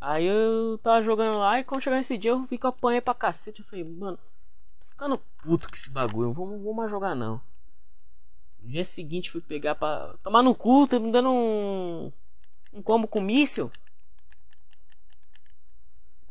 Aí 0.00 0.26
eu 0.26 0.78
tava 0.78 1.02
jogando 1.02 1.38
lá 1.38 1.58
e 1.58 1.64
quando 1.64 1.80
chegar 1.80 1.96
nesse 1.96 2.18
dia 2.18 2.32
eu 2.32 2.44
vi 2.44 2.58
que 2.58 2.66
eu 2.66 2.70
apanhei 2.70 3.00
pra 3.00 3.14
cacete. 3.14 3.60
Eu 3.60 3.66
falei, 3.66 3.84
mano, 3.84 4.18
tô 4.80 4.86
ficando 4.86 5.18
puto 5.42 5.68
com 5.68 5.74
esse 5.74 5.90
bagulho. 5.90 6.28
Não 6.28 6.34
vou, 6.34 6.58
vou 6.58 6.74
mais 6.74 6.90
jogar 6.90 7.14
não. 7.14 7.40
No 8.60 8.70
dia 8.70 8.84
seguinte 8.84 9.30
fui 9.30 9.40
pegar 9.40 9.74
pra 9.74 10.14
tomar 10.22 10.42
no 10.42 10.54
cu, 10.54 10.86
tá 10.86 10.98
me 10.98 11.10
dando 11.10 11.30
um. 11.30 12.12
Um 12.72 12.82
combo 12.82 13.06
com 13.06 13.20
míssil. 13.20 13.70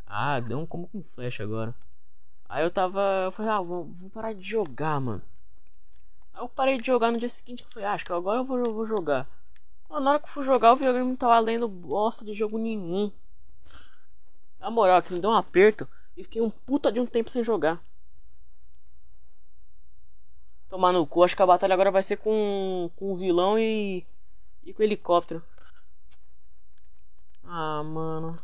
Ah, 0.06 0.40
deu 0.40 0.60
um 0.60 0.66
combo 0.66 0.88
com 0.88 1.02
flecha 1.02 1.42
agora. 1.44 1.74
Aí 2.48 2.64
eu 2.64 2.70
tava. 2.70 3.02
Eu 3.26 3.32
falei, 3.32 3.52
ah, 3.52 3.62
vou, 3.62 3.86
vou 3.86 4.10
parar 4.12 4.34
de 4.34 4.44
jogar, 4.44 5.00
mano. 5.00 5.22
Aí 6.34 6.42
eu 6.42 6.50
parei 6.50 6.80
de 6.80 6.88
jogar 6.88 7.12
no 7.12 7.18
dia 7.18 7.30
seguinte. 7.30 7.64
Eu 7.64 7.70
falei, 7.70 7.88
ah, 7.88 7.94
acho 7.94 8.06
que 8.06 8.14
agora 8.14 8.40
eu 8.40 8.46
vou, 8.46 8.58
eu 8.58 8.74
vou 8.74 8.86
jogar. 8.86 9.28
Mano, 9.90 10.06
na 10.06 10.12
hora 10.12 10.20
que 10.20 10.26
eu 10.26 10.30
fui 10.32 10.44
jogar, 10.44 10.74
o 10.74 10.76
videogame 10.76 11.08
não 11.08 11.16
tava 11.16 11.40
lendo 11.40 11.68
bosta 11.68 12.26
de 12.26 12.34
jogo 12.34 12.58
nenhum. 12.58 13.12
Na 14.60 14.72
moral, 14.72 15.02
que 15.02 15.14
me 15.14 15.20
deu 15.20 15.30
um 15.30 15.36
aperto 15.36 15.88
e 16.18 16.24
fiquei 16.24 16.42
um 16.42 16.50
puta 16.50 16.92
de 16.92 17.00
um 17.00 17.06
tempo 17.06 17.30
sem 17.30 17.44
jogar. 17.44 17.80
Tomar 20.70 20.92
no 20.92 21.06
cu, 21.06 21.24
acho 21.24 21.36
que 21.36 21.42
a 21.42 21.46
batalha 21.46 21.74
agora 21.74 21.92
vai 21.92 22.02
ser 22.02 22.18
com, 22.18 22.90
com 22.96 23.14
o 23.14 23.16
vilão 23.16 23.60
e. 23.60 24.06
e 24.64 24.74
com 24.74 24.82
o 24.82 24.86
helicóptero. 24.86 25.44
Ah, 27.44 27.84
mano. 27.84 28.40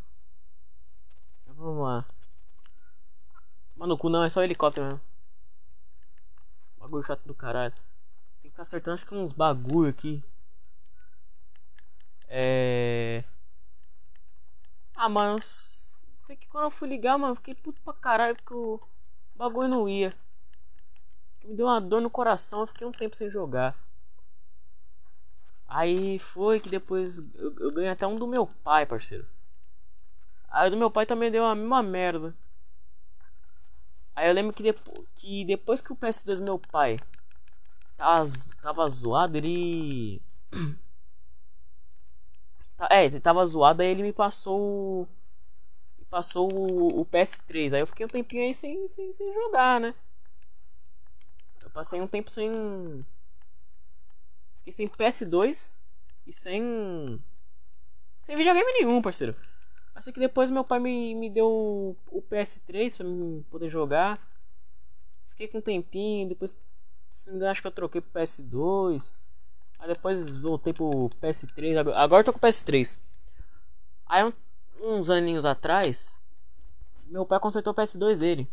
Vamos 1.47 1.83
lá. 1.83 2.05
Mano, 3.75 3.97
cu 3.97 4.09
não, 4.09 4.23
é 4.23 4.29
só 4.29 4.43
helicóptero 4.43 4.85
mesmo. 4.87 5.08
Bagulho 6.89 7.05
chato 7.05 7.21
do 7.23 7.35
caralho. 7.35 7.71
Tem 8.41 8.49
que 8.49 8.49
ficar 8.49 8.63
acertando 8.63 8.95
acho 8.95 9.05
que 9.05 9.13
uns 9.13 9.31
bagulho 9.31 9.87
aqui. 9.87 10.23
É. 12.27 13.23
Ah, 14.95 15.07
mano. 15.07 15.39
Sei 15.39 16.35
que 16.35 16.47
quando 16.47 16.63
eu 16.63 16.71
fui 16.71 16.89
ligar, 16.89 17.15
mano, 17.15 17.35
fiquei 17.35 17.53
puto 17.53 17.79
pra 17.81 17.93
caralho 17.93 18.35
porque 18.35 18.55
o 18.55 18.81
bagulho 19.35 19.67
não 19.67 19.87
ia. 19.87 20.15
Me 21.43 21.53
deu 21.53 21.67
uma 21.67 21.79
dor 21.79 22.01
no 22.01 22.09
coração, 22.09 22.61
eu 22.61 22.67
fiquei 22.67 22.87
um 22.87 22.91
tempo 22.91 23.15
sem 23.15 23.29
jogar. 23.29 23.77
Aí 25.67 26.17
foi 26.17 26.59
que 26.59 26.69
depois 26.69 27.19
eu, 27.35 27.55
eu 27.59 27.71
ganhei 27.71 27.91
até 27.91 28.07
um 28.07 28.17
do 28.17 28.25
meu 28.25 28.47
pai, 28.47 28.87
parceiro. 28.87 29.27
Aí 30.49 30.71
do 30.71 30.77
meu 30.77 30.89
pai 30.89 31.05
também 31.05 31.29
deu 31.29 31.45
a 31.45 31.53
mesma 31.53 31.83
merda. 31.83 32.33
Aí 34.19 34.27
eu 34.27 34.33
lembro 34.33 34.51
que, 34.51 34.75
que 35.15 35.45
depois 35.45 35.81
que 35.81 35.93
o 35.93 35.95
PS2 35.95 36.39
do 36.39 36.43
meu 36.43 36.59
pai 36.59 36.99
tava, 37.95 38.29
tava 38.61 38.89
zoado, 38.89 39.37
ele. 39.37 40.21
Tá, 42.75 42.87
é, 42.91 43.05
ele 43.05 43.19
tava 43.19 43.45
zoado, 43.45 43.81
aí 43.81 43.89
ele 43.89 44.03
me 44.03 44.13
passou. 44.13 45.05
Me 45.97 46.05
passou 46.05 46.49
o, 46.49 47.01
o, 47.01 47.05
PS3. 47.05 47.73
Aí 47.73 47.81
eu 47.81 47.87
fiquei 47.87 48.05
um 48.05 48.09
tempinho 48.09 48.43
aí 48.43 48.53
sem, 48.53 48.87
sem, 48.87 49.11
sem 49.11 49.33
jogar, 49.33 49.81
né? 49.81 49.93
Eu 51.61 51.69
passei 51.71 51.99
um 51.99 52.07
tempo 52.07 52.31
sem. 52.31 53.05
Fiquei 54.59 54.71
sem 54.71 54.87
PS2 54.87 55.75
e 56.25 56.31
sem. 56.31 57.21
Sem 58.25 58.35
videogame 58.37 58.71
nenhum, 58.71 59.01
parceiro. 59.01 59.35
Assim 59.99 60.13
que 60.13 60.19
depois 60.21 60.49
meu 60.49 60.63
pai 60.63 60.79
me, 60.79 61.13
me 61.13 61.29
deu 61.29 61.93
o 62.09 62.21
PS3 62.31 62.95
pra 62.95 63.05
mim 63.05 63.45
poder 63.51 63.69
jogar. 63.69 64.17
Fiquei 65.27 65.45
com 65.49 65.57
um 65.57 65.61
tempinho, 65.61 66.29
depois 66.29 66.57
se 67.11 67.29
me 67.29 67.35
engano, 67.35 67.51
acho 67.51 67.61
que 67.61 67.67
eu 67.67 67.71
troquei 67.71 67.99
pro 67.99 68.21
PS2. 68.21 69.25
Aí 69.77 69.89
depois 69.89 70.37
voltei 70.37 70.71
pro 70.71 71.09
PS3. 71.21 71.77
Agora, 71.77 71.99
agora 71.99 72.21
eu 72.21 72.25
tô 72.25 72.31
com 72.31 72.39
o 72.39 72.41
PS3. 72.41 72.97
Aí 74.05 74.23
um, 74.23 74.31
uns 74.81 75.09
aninhos 75.09 75.43
atrás, 75.43 76.17
meu 77.07 77.25
pai 77.25 77.37
consertou 77.41 77.73
o 77.73 77.75
PS2 77.75 78.17
dele. 78.17 78.49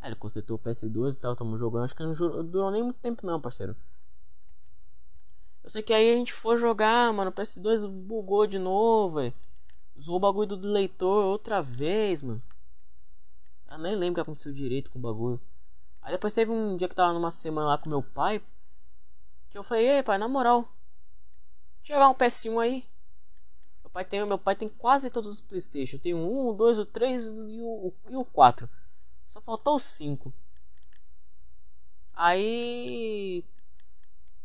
Aí 0.00 0.08
ele 0.08 0.16
consertou 0.16 0.56
o 0.56 0.58
PS2 0.58 1.14
e 1.14 1.16
tal, 1.16 1.36
tamo 1.36 1.56
jogando. 1.56 1.84
Acho 1.84 1.94
que 1.94 2.02
não 2.02 2.12
durou 2.44 2.72
nem 2.72 2.82
muito 2.82 2.98
tempo 2.98 3.24
não, 3.24 3.40
parceiro. 3.40 3.76
Eu 5.62 5.70
sei 5.70 5.80
que 5.80 5.94
aí 5.94 6.12
a 6.12 6.16
gente 6.16 6.32
foi 6.32 6.56
jogar, 6.56 7.12
mano. 7.12 7.30
O 7.30 7.32
PS2 7.32 7.88
bugou 7.88 8.48
de 8.48 8.58
novo, 8.58 9.20
velho. 9.20 9.32
Usou 9.96 10.16
o 10.16 10.20
bagulho 10.20 10.56
do 10.56 10.66
leitor 10.66 11.24
outra 11.24 11.62
vez, 11.62 12.22
mano. 12.22 12.42
Eu 13.70 13.78
nem 13.78 13.94
lembro 13.94 14.12
o 14.12 14.14
que 14.16 14.20
aconteceu 14.20 14.52
direito 14.52 14.90
com 14.90 14.98
o 14.98 15.02
bagulho. 15.02 15.40
Aí 16.02 16.12
depois 16.12 16.32
teve 16.32 16.50
um 16.50 16.76
dia 16.76 16.88
que 16.88 16.94
tava 16.94 17.12
numa 17.12 17.30
semana 17.30 17.68
lá 17.68 17.78
com 17.78 17.88
meu 17.88 18.02
pai. 18.02 18.42
Que 19.50 19.56
eu 19.56 19.62
falei, 19.62 19.88
ei 19.88 20.02
pai, 20.02 20.18
na 20.18 20.28
moral. 20.28 20.68
Jogar 21.82 22.08
um 22.08 22.14
PS1 22.14 22.60
aí. 22.60 22.86
Meu 23.82 23.90
pai 23.90 24.04
tem, 24.04 24.24
meu 24.24 24.38
pai 24.38 24.56
tem 24.56 24.68
quase 24.68 25.10
todos 25.10 25.30
os 25.30 25.40
Playstation. 25.40 25.98
Tem 25.98 26.14
um, 26.14 26.48
o 26.48 26.54
2, 26.54 26.78
o 26.78 26.86
3 26.86 27.24
e 27.24 27.60
o, 27.60 27.92
e 28.10 28.16
o 28.16 28.24
4. 28.24 28.68
Só 29.28 29.40
faltou 29.40 29.76
o 29.76 29.80
5. 29.80 30.32
Aí. 32.14 33.44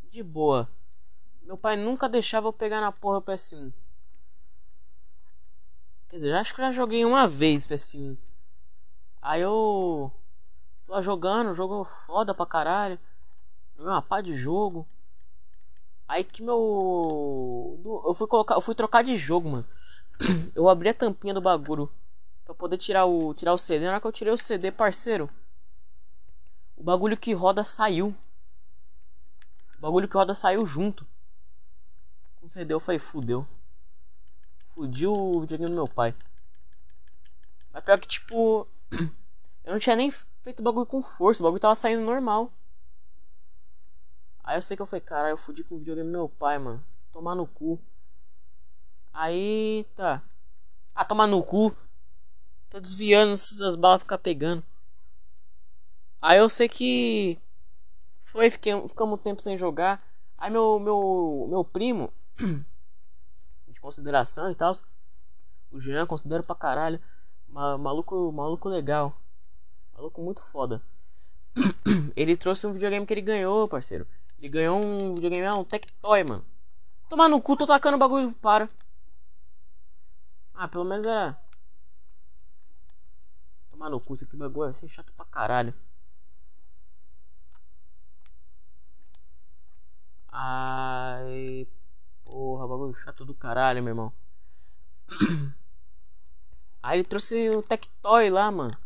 De 0.10 0.24
boa. 0.24 0.70
Meu 1.42 1.58
pai 1.58 1.76
nunca 1.76 2.10
deixava 2.10 2.48
eu 2.48 2.54
pegar 2.54 2.82
na 2.82 2.92
porra 2.92 3.18
o 3.18 3.22
PS1. 3.22 3.74
Quer 6.10 6.17
dizer, 6.17 6.36
acho 6.36 6.56
que 6.56 6.62
já 6.62 6.72
joguei 6.72 7.04
uma 7.04 7.28
vez 7.28 7.67
PS1. 7.67 8.17
Aí 9.22 9.41
eu. 9.41 10.12
Tô 10.86 10.93
lá 10.93 11.02
jogando, 11.02 11.54
jogo 11.54 11.84
foda 12.06 12.34
pra 12.34 12.46
caralho. 12.46 12.98
Joguei 13.76 13.91
uma 13.91 14.02
pá 14.02 14.22
de 14.22 14.36
jogo. 14.36 14.88
Aí 16.08 16.24
que 16.24 16.41
meu. 16.41 18.04
Eu 18.06 18.13
fui 18.13 18.28
colocar. 18.28 18.56
Eu 18.56 18.62
fui 18.62 18.74
trocar 18.74 19.04
de 19.04 19.17
jogo, 19.17 19.50
mano. 19.50 19.65
Eu 20.56 20.70
abri 20.70 20.89
a 20.89 20.93
tampinha 20.93 21.34
do 21.34 21.41
bagulho. 21.41 21.91
Pra 22.46 22.56
poder 22.56 22.78
tirar 22.78 23.06
o, 23.06 23.34
tirar 23.34 23.54
o 23.54 23.58
CD. 23.58 23.86
Na 23.86 23.91
hora 23.91 24.02
que 24.02 24.08
eu 24.08 24.12
tirei 24.12 24.34
o 24.34 24.38
CD, 24.38 24.72
parceiro. 24.72 25.30
O 26.78 26.84
bagulho 26.84 27.17
que 27.17 27.34
roda 27.34 27.62
saiu. 27.62 28.15
O 29.78 29.82
bagulho 29.82 30.08
que 30.08 30.15
roda 30.15 30.34
saiu 30.34 30.65
junto. 30.65 31.06
Com 32.38 32.46
o 32.46 32.50
CD 32.50 32.74
eu 32.74 32.80
falei, 32.80 33.00
fudeu. 33.00 33.46
Fudiu 34.78 35.12
o 35.12 35.42
videogame 35.42 35.72
do 35.72 35.76
meu 35.76 35.88
pai. 35.88 36.13
Mas 37.74 37.84
pior 37.84 38.00
que, 38.00 38.08
tipo. 38.08 38.68
Eu 39.66 39.74
não 39.74 39.80
tinha 39.80 39.96
nem 39.96 40.12
feito 40.12 40.60
o 40.60 40.63
bagulho 40.63 40.86
com 40.86 41.02
força. 41.02 41.42
O 41.42 41.46
bagulho 41.46 41.60
tava 41.60 41.74
saindo 41.74 42.06
normal. 42.06 42.54
Aí 44.44 44.56
eu 44.56 44.62
sei 44.62 44.78
que 44.78 44.82
eu 44.84 44.86
falei, 44.86 45.02
caralho, 45.02 45.34
eu 45.34 45.38
fudi 45.38 45.62
com 45.63 45.76
o 45.76 45.80
videogame 45.80 46.08
do 46.08 46.12
meu 46.12 46.30
pai, 46.30 46.60
mano. 46.60 46.82
Tomar 47.12 47.34
no 47.34 47.48
cu. 47.48 47.82
Aí 49.12 49.84
tá. 49.96 50.24
Ah, 50.94 51.04
tomar 51.04 51.26
no 51.26 51.44
cu. 51.44 51.76
Tô 52.70 52.80
desviando 52.80 53.34
as 53.34 53.76
balas 53.76 54.04
ficar 54.04 54.20
pegando. 54.20 54.63
Aí 56.22 56.38
eu 56.38 56.48
sei 56.48 56.70
que. 56.70 57.40
Foi, 58.26 58.52
fiquei, 58.52 58.74
ficamos 58.88 59.20
um 59.20 59.24
tempo 59.24 59.42
sem 59.42 59.58
jogar. 59.58 60.02
Aí 60.38 60.52
meu, 60.52 60.80
meu, 60.80 61.48
meu 61.50 61.63
primo. 61.66 62.13
de 63.78 63.82
consideração 63.82 64.52
e 64.52 64.56
tal. 64.56 64.76
O 65.72 65.80
Jean 65.80 66.06
considero 66.06 66.44
pra 66.44 66.56
caralho. 66.56 67.00
Maluco, 67.48 68.32
maluco 68.32 68.68
legal. 68.68 69.16
Maluco 69.94 70.22
muito 70.22 70.42
foda. 70.42 70.82
Ele 72.16 72.36
trouxe 72.36 72.68
um 72.68 72.74
videogame 72.74 73.06
que 73.06 73.13
ele 73.13 73.22
ganhou, 73.22 73.68
parceiro. 73.68 74.06
Ele 74.38 74.50
ganhou 74.50 74.84
um 74.84 75.16
videogame, 75.16 75.46
ah, 75.46 75.56
um 75.56 75.63
Tectoy, 75.63 76.24
mano. 76.24 76.46
Tomar 77.10 77.30
no 77.30 77.42
cu, 77.42 77.56
tô 77.56 77.66
tacando 77.66 77.96
o 77.96 78.00
bagulho 78.00 78.34
para. 78.34 78.70
Ah, 80.54 80.68
pelo 80.68 80.84
menos 80.84 81.06
era. 81.06 81.40
Tomar 83.72 83.90
no 83.90 84.00
cu, 84.00 84.13
isso 84.13 84.26
aqui 84.26 84.36
bagulho 84.36 84.74
ser 84.74 84.88
chato 84.90 85.13
pra 85.13 85.26
caralho. 85.26 85.74
Ai, 90.32 91.68
Porra, 92.30 92.68
bagulho 92.68 92.94
chato 92.94 93.24
do 93.24 93.34
caralho, 93.34 93.82
meu 93.82 93.92
irmão. 93.92 94.13
Aí 96.84 97.00
ele 97.00 97.08
trouxe 97.08 97.50
o 97.50 97.63
Tectoy 97.63 98.30
lá, 98.30 98.52
mano. 98.52 98.78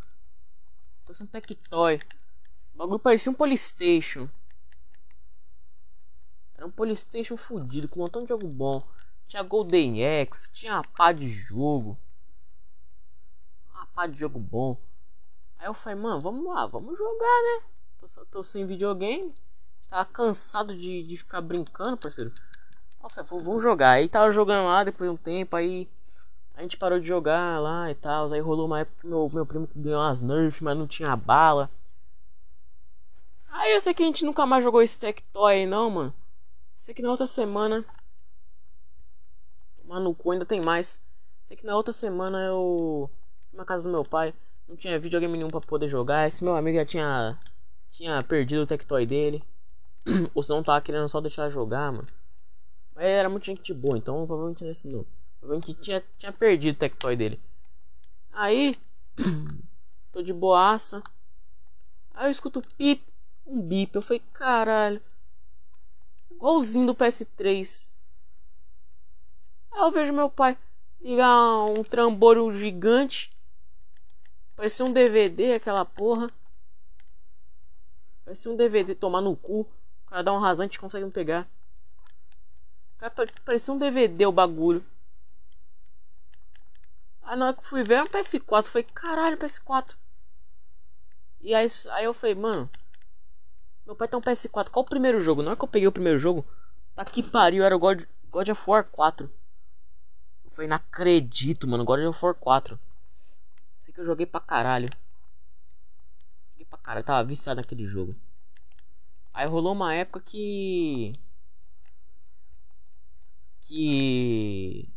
Trouxe 1.04 1.24
um 1.24 1.26
Tectoy. 1.26 2.00
O 2.76 2.78
bagulho 2.78 3.00
parecia 3.00 3.32
um 3.32 3.36
Polystation. 3.36 4.30
Era 6.54 6.68
um 6.68 6.72
Polystation 6.72 7.36
fudido, 7.36 7.88
com 7.88 8.00
um 8.00 8.04
montão 8.04 8.22
de 8.22 8.30
jogo 8.30 8.48
bom. 8.48 8.88
Tinha 9.28 9.42
Golden 9.42 10.04
X, 10.04 10.52
tinha 10.52 10.74
uma 10.74 10.84
pá 10.84 11.12
de 11.12 11.28
jogo. 11.28 11.98
Uma 13.74 13.88
pá 13.88 14.06
de 14.06 14.20
jogo 14.20 14.38
bom. 14.40 14.78
Aí 15.58 15.66
eu 15.66 15.74
falei, 15.74 15.98
mano, 16.00 16.22
vamos 16.22 16.46
lá, 16.46 16.68
vamos 16.68 16.96
jogar, 16.96 17.42
né? 17.42 17.64
Tô, 18.00 18.26
tô 18.26 18.44
sem 18.44 18.68
videogame. 18.68 19.34
Tava 19.90 20.06
cansado 20.06 20.76
de, 20.76 21.02
de 21.04 21.18
ficar 21.18 21.42
brincando, 21.42 21.98
parceiro. 21.98 22.32
Nossa, 23.02 23.24
vamos 23.24 23.64
jogar. 23.64 23.92
Aí 23.92 24.08
tava 24.08 24.32
jogando 24.32 24.68
lá 24.68 24.84
depois 24.84 25.10
de 25.10 25.14
um 25.14 25.18
tempo, 25.18 25.56
aí 25.56 25.90
a 26.56 26.62
gente 26.62 26.78
parou 26.78 27.00
de 27.00 27.08
jogar 27.08 27.60
lá 27.60 27.90
e 27.90 27.96
tal. 27.96 28.32
Aí 28.32 28.40
rolou 28.40 28.68
uma 28.68 28.82
época 28.82 29.02
que 29.02 29.08
meu, 29.08 29.30
meu 29.34 29.46
primo 29.46 29.68
ganhou 29.76 30.00
umas 30.02 30.22
nerfs, 30.22 30.62
mas 30.62 30.78
não 30.78 30.88
tinha 30.88 31.16
bala. 31.16 31.70
Aí 33.50 33.74
eu 33.74 33.82
sei 33.82 33.94
que 33.94 34.04
a 34.04 34.06
gente 34.06 34.24
nunca 34.24 34.46
mais 34.46 34.64
jogou 34.64 34.82
esse 34.82 35.00
Tectoy 35.00 35.66
não, 35.66 35.90
mano. 35.90 36.14
Sei 36.78 36.94
que 36.94 37.02
na 37.02 37.10
outra 37.10 37.26
semana. 37.26 37.84
Tomar 39.82 40.00
no 40.00 40.14
cu 40.14 40.32
ainda 40.32 40.46
tem 40.46 40.62
mais. 40.62 41.02
Sei 41.48 41.58
que 41.58 41.66
na 41.66 41.76
outra 41.76 41.94
semana 41.94 42.40
eu. 42.46 43.10
Na 43.52 43.66
casa 43.66 43.84
do 43.84 43.92
meu 43.92 44.06
pai. 44.06 44.34
Não 44.68 44.76
tinha 44.76 45.00
videogame 45.00 45.38
nenhum 45.38 45.50
pra 45.50 45.60
poder 45.62 45.90
jogar. 45.90 46.28
Esse 46.28 46.44
meu 46.44 46.56
amigo 46.56 46.78
já 46.78 46.86
tinha. 46.86 47.40
Tinha 47.92 48.24
perdido 48.24 48.62
o 48.62 48.68
Tectoy 48.68 49.06
dele. 49.06 49.44
Ou 50.34 50.44
se 50.44 50.50
não 50.50 50.64
tava 50.64 50.82
querendo 50.82 51.10
só 51.10 51.20
deixar 51.20 51.50
jogar, 51.50 51.92
mano. 51.92 52.08
Mas 52.96 53.06
era 53.06 53.30
muito 53.30 53.46
gente 53.46 53.74
boa, 53.74 53.98
então 53.98 54.26
provavelmente 54.26 54.64
não 54.64 54.72
ensinou. 54.72 55.08
Provavelmente 55.40 55.74
tinha, 55.82 56.04
tinha 56.18 56.32
perdido 56.32 56.76
o 56.76 56.80
Tectoy 56.80 57.16
dele. 57.16 57.40
Aí, 58.32 58.78
tô 60.12 60.22
de 60.22 60.34
boaça. 60.34 61.04
Aí 62.14 62.28
eu 62.28 62.32
escuto 62.32 62.62
pip, 62.78 63.04
um 63.46 63.62
bip. 63.62 63.96
Eu 63.96 64.02
falei, 64.02 64.22
caralho. 64.34 65.02
Igualzinho 66.30 66.86
do 66.86 66.96
PS3. 66.96 67.94
Aí 69.72 69.82
eu 69.82 69.92
vejo 69.92 70.14
meu 70.14 70.30
pai 70.30 70.58
ligar 71.02 71.66
um 71.66 71.84
trambolho 71.84 72.54
gigante. 72.54 73.32
Parecia 74.56 74.86
um 74.86 74.94
DVD 74.94 75.54
aquela 75.54 75.84
porra. 75.86 76.30
Parecia 78.24 78.52
um 78.52 78.56
DVD 78.56 78.94
tomar 78.94 79.22
no 79.22 79.36
cu. 79.36 79.62
O 79.62 80.10
cara 80.10 80.24
dá 80.24 80.34
um 80.34 80.40
rasante 80.40 80.78
e 80.78 80.80
consegue 80.80 81.06
me 81.06 81.12
pegar. 81.12 81.50
Parecia 83.44 83.74
um 83.74 83.80
DVD 83.80 84.28
o 84.28 84.32
bagulho. 84.32 84.86
Aí 87.24 87.36
na 87.36 87.48
hora 87.48 87.56
que 87.56 87.66
fui 87.66 87.84
ver 87.84 88.04
um 88.04 88.08
PS4. 88.08 88.68
Falei, 88.68 88.88
caralho, 88.94 89.38
PS4. 89.38 89.96
E 91.40 91.56
aí, 91.56 91.68
aí 91.92 92.06
eu 92.06 92.14
falei, 92.14 92.36
mano. 92.36 92.70
Meu 93.86 93.96
pai 93.96 94.08
tem 94.08 94.20
um 94.20 94.22
PS4. 94.22 94.70
Qual 94.70 94.86
o 94.86 94.90
primeiro 94.90 95.20
jogo? 95.20 95.42
Na 95.42 95.50
hora 95.50 95.58
que 95.58 95.64
eu 95.64 95.68
peguei 95.68 95.88
o 95.88 95.92
primeiro 95.92 96.20
jogo. 96.20 96.46
Tá 96.94 97.04
que 97.04 97.24
pariu, 97.24 97.64
era 97.64 97.76
o 97.76 97.80
God, 97.80 98.04
God 98.30 98.50
of 98.50 98.70
War 98.70 98.84
4. 98.84 99.32
Eu 100.46 100.52
falei, 100.52 100.68
não 100.68 100.76
acredito, 100.76 101.68
mano. 101.68 101.84
God 101.84 102.02
of 102.02 102.24
War 102.24 102.36
4. 102.36 102.80
Sei 103.78 103.94
que 103.94 104.00
eu 104.00 104.06
joguei 104.06 104.28
pra 104.28 104.40
caralho. 104.40 104.90
Joguei 106.52 106.66
pra 106.66 106.78
caralho. 106.78 107.06
Tava 107.06 107.28
viciado 107.28 107.60
naquele 107.60 107.88
jogo. 107.88 108.16
Aí 109.34 109.48
rolou 109.48 109.74
uma 109.74 109.96
época 109.96 110.20
que. 110.20 111.14
Que. 113.62 114.90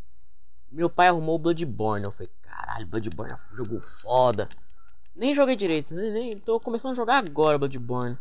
Meu 0.70 0.90
pai 0.90 1.08
arrumou 1.08 1.36
o 1.36 1.38
Bloodborne. 1.38 2.04
Eu 2.04 2.12
falei, 2.12 2.30
caralho, 2.42 2.86
Bloodborne 2.86 3.32
é 3.32 3.36
um 3.36 3.56
jogo 3.56 3.80
foda. 3.80 4.48
Nem 5.14 5.34
joguei 5.34 5.54
direito, 5.54 5.94
nem, 5.94 6.10
nem 6.10 6.38
tô 6.38 6.58
começando 6.58 6.92
a 6.92 6.96
jogar 6.96 7.18
agora 7.18 7.58
Bloodborne. 7.58 8.18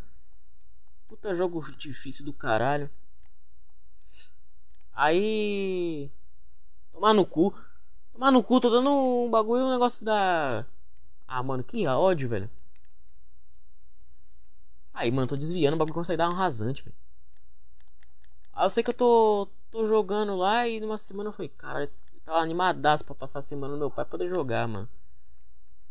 Puta 1.08 1.34
jogo 1.36 1.62
difícil 1.78 2.26
do 2.26 2.34
caralho. 2.34 2.90
Aí. 4.94 6.12
Tomar 6.92 7.14
no 7.14 7.26
cu. 7.26 7.56
Tomar 8.14 8.32
no 8.32 8.44
cu, 8.44 8.60
tô 8.60 8.70
dando 8.70 8.92
um 8.92 9.30
bagulho, 9.32 9.66
um 9.66 9.72
negócio 9.72 10.06
da. 10.06 10.66
Ah, 11.28 11.42
mano, 11.42 11.64
que 11.64 11.88
ódio, 11.88 12.30
velho. 12.30 12.50
Aí, 14.94 15.10
mano, 15.12 15.28
tô 15.28 15.36
desviando, 15.36 15.76
o 15.76 15.78
bagulho 15.78 15.96
consegue 15.96 16.18
dar 16.18 16.30
um 16.30 16.34
rasante, 16.34 16.84
velho. 16.84 16.96
Aí 18.54 18.66
eu 18.66 18.70
sei 18.70 18.84
que 18.84 18.92
eu 18.92 18.94
tô, 18.94 19.50
tô 19.74 19.88
jogando 19.88 20.36
lá 20.36 20.68
e 20.68 20.80
numa 20.80 21.00
semana 21.00 21.30
eu 21.30 21.34
falei, 21.34 21.50
cara, 21.50 21.86
eu 21.86 22.22
tava 22.24 22.38
animadaço 22.38 23.04
pra 23.04 23.16
passar 23.16 23.40
a 23.40 23.42
semana 23.42 23.74
no 23.74 23.80
meu 23.80 23.90
pai 23.90 24.06
poder 24.06 24.30
jogar, 24.30 24.68
mano. 24.68 24.88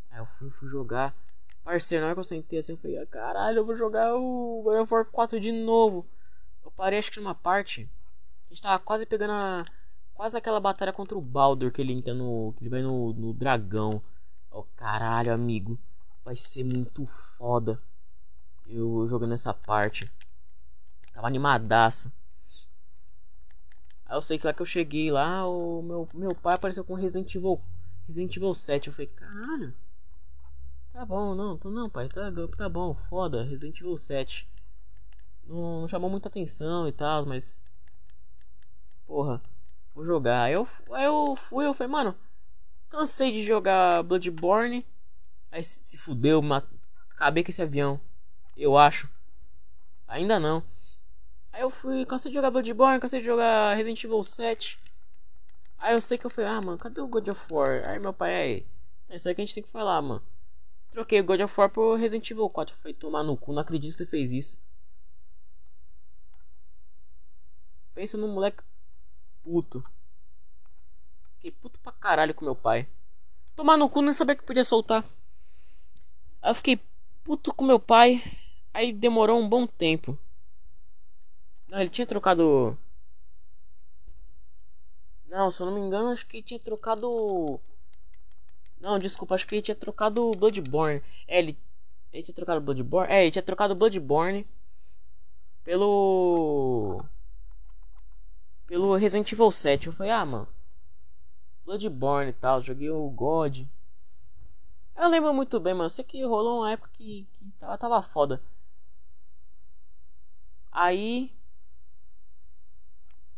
Aí 0.08 0.20
eu 0.20 0.26
fui, 0.26 0.50
fui 0.50 0.68
jogar. 0.68 1.12
Parceiro, 1.64 2.02
na 2.02 2.06
hora 2.06 2.14
que 2.14 2.20
eu 2.20 2.24
sentei 2.24 2.60
assim, 2.60 2.72
eu 2.72 2.78
falei, 2.78 2.98
ah, 2.98 3.06
caralho, 3.06 3.58
eu 3.58 3.66
vou 3.66 3.76
jogar 3.76 4.14
o 4.14 4.62
God 4.62 4.82
of 4.82 4.94
War 4.94 5.04
4 5.04 5.40
de 5.40 5.50
novo. 5.50 6.06
Eu 6.64 6.70
parei 6.70 7.00
acho 7.00 7.10
que 7.10 7.18
numa 7.18 7.34
parte. 7.34 7.90
A 8.46 8.48
gente 8.50 8.62
tava 8.62 8.78
quase 8.78 9.04
pegando 9.04 9.32
a. 9.32 9.64
Quase 10.14 10.36
aquela 10.36 10.60
batalha 10.60 10.92
contra 10.92 11.18
o 11.18 11.20
Baldur 11.20 11.72
que 11.72 11.80
ele 11.80 11.92
entra 11.92 12.14
no. 12.14 12.54
que 12.56 12.62
ele 12.62 12.70
vai 12.70 12.82
no, 12.82 13.12
no 13.12 13.32
dragão. 13.32 14.00
Oh 14.50 14.64
caralho, 14.76 15.32
amigo. 15.32 15.78
Vai 16.24 16.36
ser 16.36 16.62
muito 16.62 17.04
foda. 17.06 17.80
Eu 18.66 19.08
jogando 19.08 19.34
essa 19.34 19.52
parte. 19.52 20.10
Tava 21.12 21.26
animadaço. 21.26 22.12
Aí 24.12 24.18
eu 24.18 24.20
sei 24.20 24.38
que 24.38 24.46
lá 24.46 24.52
que 24.52 24.60
eu 24.60 24.66
cheguei 24.66 25.10
lá, 25.10 25.48
o 25.48 25.80
meu, 25.80 26.06
meu 26.12 26.34
pai 26.34 26.56
apareceu 26.56 26.84
com 26.84 26.92
Resident 26.92 27.34
Evil. 27.34 27.58
Resident 28.06 28.36
Evil 28.36 28.52
7. 28.52 28.88
Eu 28.88 28.92
falei, 28.92 29.06
caralho. 29.06 29.74
Tá 30.92 31.06
bom, 31.06 31.34
não, 31.34 31.56
tô, 31.56 31.70
não, 31.70 31.88
pai, 31.88 32.10
tá, 32.10 32.30
tá 32.58 32.68
bom, 32.68 32.92
foda, 32.92 33.42
Resident 33.42 33.80
Evil 33.80 33.96
7. 33.96 34.46
Não, 35.46 35.80
não 35.80 35.88
chamou 35.88 36.10
muita 36.10 36.28
atenção 36.28 36.86
e 36.86 36.92
tal, 36.92 37.24
mas. 37.24 37.64
Porra, 39.06 39.40
vou 39.94 40.04
jogar. 40.04 40.42
Aí 40.42 40.52
eu, 40.52 40.68
aí 40.90 41.06
eu 41.06 41.34
fui, 41.34 41.64
eu 41.64 41.72
falei, 41.72 41.90
mano, 41.90 42.14
cansei 42.90 43.32
de 43.32 43.42
jogar 43.42 44.02
Bloodborne. 44.02 44.84
Aí 45.50 45.64
se, 45.64 45.82
se 45.84 45.96
fudeu, 45.96 46.42
acabei 47.16 47.42
com 47.42 47.50
esse 47.50 47.62
avião. 47.62 47.98
Eu 48.58 48.76
acho. 48.76 49.08
Ainda 50.06 50.38
não. 50.38 50.62
Aí 51.52 51.60
eu 51.62 51.70
fui, 51.70 52.06
cansei 52.06 52.30
de 52.30 52.36
jogar 52.36 52.50
Bloodborne, 52.50 52.98
cansei 52.98 53.20
de 53.20 53.26
jogar 53.26 53.74
Resident 53.74 54.02
Evil 54.02 54.24
7. 54.24 54.78
Aí 55.78 55.94
eu 55.94 56.00
sei 56.00 56.16
que 56.16 56.24
eu 56.24 56.30
falei, 56.30 56.50
ah, 56.50 56.60
mano, 56.60 56.78
cadê 56.78 57.00
o 57.00 57.06
God 57.06 57.28
of 57.28 57.52
War? 57.52 57.88
Aí 57.88 57.98
meu 57.98 58.12
pai, 58.12 58.34
aí, 58.34 58.66
é 59.08 59.16
isso 59.16 59.28
aí 59.28 59.34
que 59.34 59.42
a 59.42 59.44
gente 59.44 59.54
tem 59.54 59.62
que 59.62 59.68
falar, 59.68 60.00
mano. 60.00 60.22
Troquei 60.90 61.20
o 61.20 61.24
God 61.24 61.40
of 61.40 61.60
War 61.60 61.70
por 61.70 61.98
Resident 61.98 62.30
Evil 62.30 62.48
4. 62.48 62.74
Foi 62.76 62.94
tomar 62.94 63.22
no 63.22 63.36
cu, 63.36 63.52
não 63.52 63.62
acredito 63.62 63.92
que 63.92 63.96
você 63.98 64.06
fez 64.06 64.32
isso. 64.32 64.60
Pensa 67.94 68.16
num 68.16 68.28
moleque 68.28 68.62
puto. 69.42 69.84
Fiquei 71.34 71.50
puto 71.50 71.80
pra 71.80 71.92
caralho 71.92 72.34
com 72.34 72.44
meu 72.44 72.54
pai. 72.54 72.86
Tomar 73.54 73.76
no 73.76 73.88
cu, 73.88 74.00
nem 74.00 74.12
sabia 74.12 74.36
que 74.36 74.44
podia 74.44 74.64
soltar. 74.64 75.04
Aí 76.40 76.50
eu 76.50 76.54
fiquei 76.54 76.80
puto 77.24 77.54
com 77.54 77.64
meu 77.64 77.78
pai. 77.78 78.22
Aí 78.72 78.92
demorou 78.92 79.38
um 79.38 79.48
bom 79.48 79.66
tempo. 79.66 80.18
Não, 81.72 81.80
ele 81.80 81.90
tinha 81.90 82.06
trocado. 82.06 82.78
Não, 85.26 85.50
se 85.50 85.60
eu 85.60 85.66
não 85.66 85.74
me 85.74 85.80
engano, 85.80 86.10
acho 86.10 86.24
que 86.26 86.40
tinha 86.40 86.60
trocado 86.60 87.60
não, 88.82 88.98
desculpa, 88.98 89.36
acho 89.36 89.46
que 89.46 89.54
ele 89.54 89.62
tinha 89.62 89.76
trocado 89.76 90.32
Bloodborne. 90.32 91.00
É, 91.28 91.38
ele, 91.38 91.56
ele 92.12 92.24
tinha 92.24 92.34
trocado 92.34 92.60
Bloodborne? 92.60 93.12
É, 93.12 93.22
ele 93.22 93.30
tinha 93.30 93.42
trocado 93.42 93.76
Bloodborne 93.76 94.44
pelo. 95.62 97.04
pelo 98.66 98.96
Resident 98.96 99.30
Evil 99.30 99.52
7. 99.52 99.86
Eu 99.86 99.92
falei, 99.92 100.10
ah, 100.10 100.26
mano. 100.26 100.48
Bloodborne 101.64 102.30
e 102.30 102.34
tal, 102.34 102.60
joguei 102.60 102.90
o 102.90 103.08
God. 103.10 103.64
Eu 104.96 105.08
lembro 105.08 105.32
muito 105.32 105.60
bem, 105.60 105.74
mano. 105.74 105.88
Sei 105.88 106.04
que 106.04 106.24
rolou 106.24 106.60
uma 106.60 106.72
época 106.72 106.90
que, 106.94 107.24
que 107.34 107.50
tava, 107.60 107.78
tava 107.78 108.02
foda. 108.02 108.42
Aí. 110.72 111.30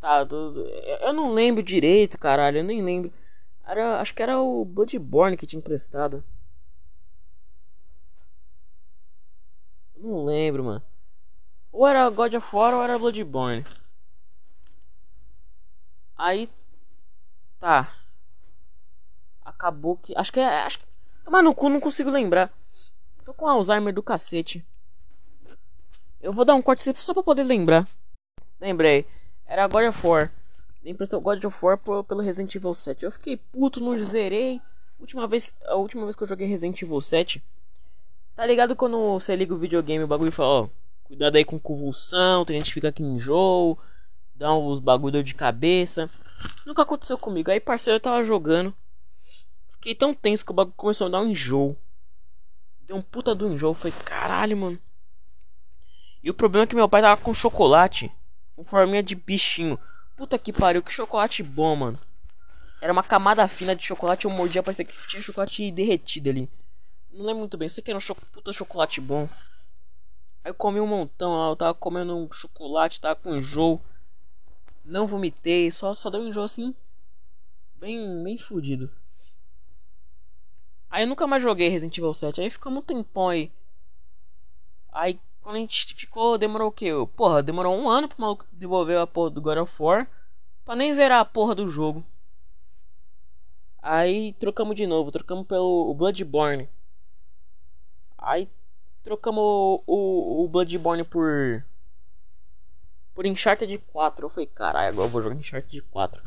Tá, 0.04 0.18
eu 1.00 1.14
não 1.14 1.32
lembro 1.32 1.62
direito, 1.62 2.18
caralho. 2.18 2.58
Eu 2.58 2.64
nem 2.64 2.84
lembro. 2.84 3.10
Era, 3.66 4.02
acho 4.02 4.12
que 4.12 4.22
era 4.22 4.38
o 4.38 4.62
Bloodborne 4.62 5.34
que 5.34 5.46
tinha 5.46 5.58
emprestado. 5.58 6.22
Não 9.96 10.26
lembro, 10.26 10.62
mano. 10.62 10.82
Ou 11.72 11.86
era 11.86 12.06
God 12.10 12.34
of 12.34 12.54
War 12.54 12.74
ou 12.74 12.82
era 12.82 12.98
Bloodborne. 12.98 13.64
Aí. 16.18 16.50
Tá. 17.58 17.96
Acabou 19.42 19.96
que. 19.96 20.14
Acho 20.18 20.30
que 20.30 20.40
é. 20.40 20.64
Acho. 20.64 20.80
Tomar 21.24 21.42
no 21.42 21.54
cu, 21.54 21.70
não 21.70 21.80
consigo 21.80 22.10
lembrar. 22.10 22.52
Tô 23.24 23.32
com 23.32 23.48
Alzheimer 23.48 23.94
do 23.94 24.02
cacete. 24.02 24.62
Eu 26.20 26.30
vou 26.30 26.44
dar 26.44 26.54
um 26.54 26.60
corte 26.60 26.82
só 26.94 27.14
pra 27.14 27.22
poder 27.22 27.44
lembrar. 27.44 27.88
Lembrei. 28.60 29.08
Era 29.46 29.66
God 29.66 29.88
of 29.88 30.06
War 30.06 30.30
emprestou 30.90 31.20
God 31.20 31.42
of 31.44 31.64
War 31.64 31.78
pelo 31.78 32.20
Resident 32.20 32.54
Evil 32.54 32.74
7. 32.74 33.04
Eu 33.04 33.10
fiquei 33.10 33.36
puto, 33.36 33.80
não 33.80 33.96
zerei. 33.98 34.60
Última 34.98 35.26
vez, 35.26 35.54
a 35.66 35.74
última 35.74 36.04
vez 36.04 36.14
que 36.14 36.22
eu 36.22 36.28
joguei 36.28 36.46
Resident 36.46 36.80
Evil 36.80 37.00
7. 37.00 37.42
Tá 38.34 38.44
ligado 38.44 38.76
quando 38.76 39.18
você 39.18 39.34
liga 39.36 39.54
o 39.54 39.58
videogame 39.58 40.04
o 40.04 40.08
bagulho 40.08 40.32
fala, 40.32 40.62
ó, 40.62 40.68
cuidado 41.04 41.36
aí 41.36 41.44
com 41.44 41.58
convulsão, 41.58 42.44
tem 42.44 42.58
gente 42.58 42.66
que 42.66 42.74
fica 42.74 42.88
aqui 42.88 43.00
em 43.00 43.14
enjoo, 43.14 43.78
dá 44.34 44.52
uns 44.52 44.80
bagulho 44.80 45.22
de 45.22 45.34
cabeça. 45.34 46.10
Nunca 46.66 46.82
aconteceu 46.82 47.16
comigo. 47.16 47.50
Aí 47.50 47.60
parceiro 47.60 47.96
eu 47.96 48.00
tava 48.00 48.24
jogando. 48.24 48.74
Fiquei 49.72 49.94
tão 49.94 50.12
tenso 50.12 50.44
que 50.44 50.50
o 50.50 50.54
bagulho 50.54 50.74
começou 50.76 51.06
a 51.06 51.10
dar 51.10 51.20
um 51.20 51.28
enjoo. 51.28 51.76
Deu 52.82 52.96
um 52.96 53.02
puta 53.02 53.34
do 53.34 53.48
enjoo. 53.48 53.72
Foi 53.72 53.92
caralho, 53.92 54.56
mano. 54.56 54.78
E 56.22 56.30
o 56.30 56.34
problema 56.34 56.64
é 56.64 56.66
que 56.66 56.74
meu 56.74 56.88
pai 56.88 57.02
tava 57.02 57.20
com 57.20 57.32
chocolate. 57.32 58.10
Forminha 58.62 59.02
de 59.02 59.14
bichinho. 59.14 59.78
Puta 60.16 60.38
que 60.38 60.52
pariu, 60.52 60.82
que 60.82 60.92
chocolate 60.92 61.42
bom, 61.42 61.74
mano. 61.74 61.98
Era 62.80 62.92
uma 62.92 63.02
camada 63.02 63.48
fina 63.48 63.74
de 63.74 63.84
chocolate, 63.84 64.26
eu 64.26 64.30
mordia, 64.30 64.62
parecia 64.62 64.84
que 64.84 65.08
tinha 65.08 65.22
chocolate 65.22 65.70
derretido 65.70 66.30
ali. 66.30 66.50
Não 67.10 67.24
lembro 67.24 67.40
muito 67.40 67.56
bem, 67.56 67.68
sei 67.68 67.82
que 67.82 67.90
era 67.90 67.98
um 67.98 68.00
cho 68.00 68.14
puta 68.14 68.52
chocolate 68.52 69.00
bom. 69.00 69.28
Aí 70.44 70.50
eu 70.50 70.54
comi 70.54 70.78
um 70.78 70.86
montão 70.86 71.48
eu 71.48 71.56
tava 71.56 71.74
comendo 71.74 72.16
um 72.16 72.30
chocolate, 72.30 73.00
tava 73.00 73.16
com 73.16 73.34
enjoo. 73.34 73.80
Não 74.84 75.06
vomitei, 75.06 75.70
só, 75.70 75.94
só 75.94 76.10
deu 76.10 76.20
um 76.20 76.28
enjoo 76.28 76.44
assim. 76.44 76.74
Bem, 77.76 78.22
bem 78.22 78.36
fudido. 78.38 78.90
Aí 80.90 81.02
eu 81.04 81.08
nunca 81.08 81.26
mais 81.26 81.42
joguei 81.42 81.68
Resident 81.68 81.96
Evil 81.96 82.14
7, 82.14 82.40
aí 82.40 82.50
ficamos 82.50 82.80
um 82.80 82.86
tempão 82.86 83.30
aí. 83.30 83.50
Aí 84.92 85.18
Quando 85.44 85.56
a 85.56 85.58
gente 85.58 85.94
ficou, 85.94 86.38
demorou 86.38 86.68
o 86.68 86.72
quê? 86.72 86.90
Porra, 87.14 87.42
demorou 87.42 87.76
um 87.76 87.86
ano 87.86 88.08
pro 88.08 88.18
maluco 88.18 88.46
devolver 88.50 88.96
a 88.96 89.06
porra 89.06 89.28
do 89.28 89.42
God 89.42 89.58
of 89.58 89.82
War. 89.82 90.08
Pra 90.64 90.74
nem 90.74 90.94
zerar 90.94 91.20
a 91.20 91.24
porra 91.24 91.54
do 91.54 91.68
jogo. 91.68 92.02
Aí 93.82 94.32
trocamos 94.40 94.74
de 94.74 94.86
novo, 94.86 95.12
trocamos 95.12 95.46
pelo 95.46 95.92
Bloodborne. 95.92 96.66
Aí 98.16 98.48
trocamos 99.02 99.42
o, 99.42 99.82
o, 99.86 100.44
o 100.44 100.48
Bloodborne 100.48 101.04
por. 101.04 101.62
Por 103.14 103.26
Uncharted 103.26 103.76
4. 103.92 104.24
Eu 104.24 104.30
falei, 104.30 104.46
caralho, 104.46 104.88
agora 104.88 105.06
eu 105.08 105.10
vou 105.10 105.20
jogar 105.20 105.36
Uncharted 105.36 105.82
4. 105.82 106.22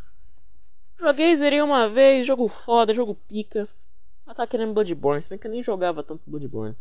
Joguei, 1.00 1.36
zerei 1.36 1.64
uma 1.64 1.90
vez, 1.90 2.28
jogo 2.28 2.48
foda, 2.48 2.94
jogo 2.94 3.16
pica. 3.16 3.68
Ela 4.28 4.36
tá 4.36 4.46
querendo 4.46 4.76
Bloodborne, 4.76 5.24
se 5.24 5.30
bem 5.30 5.40
que 5.40 5.48
eu 5.48 5.52
nem 5.52 5.64
jogava 5.64 6.04
tanto 6.04 6.22
Bloodborne. 6.28 6.76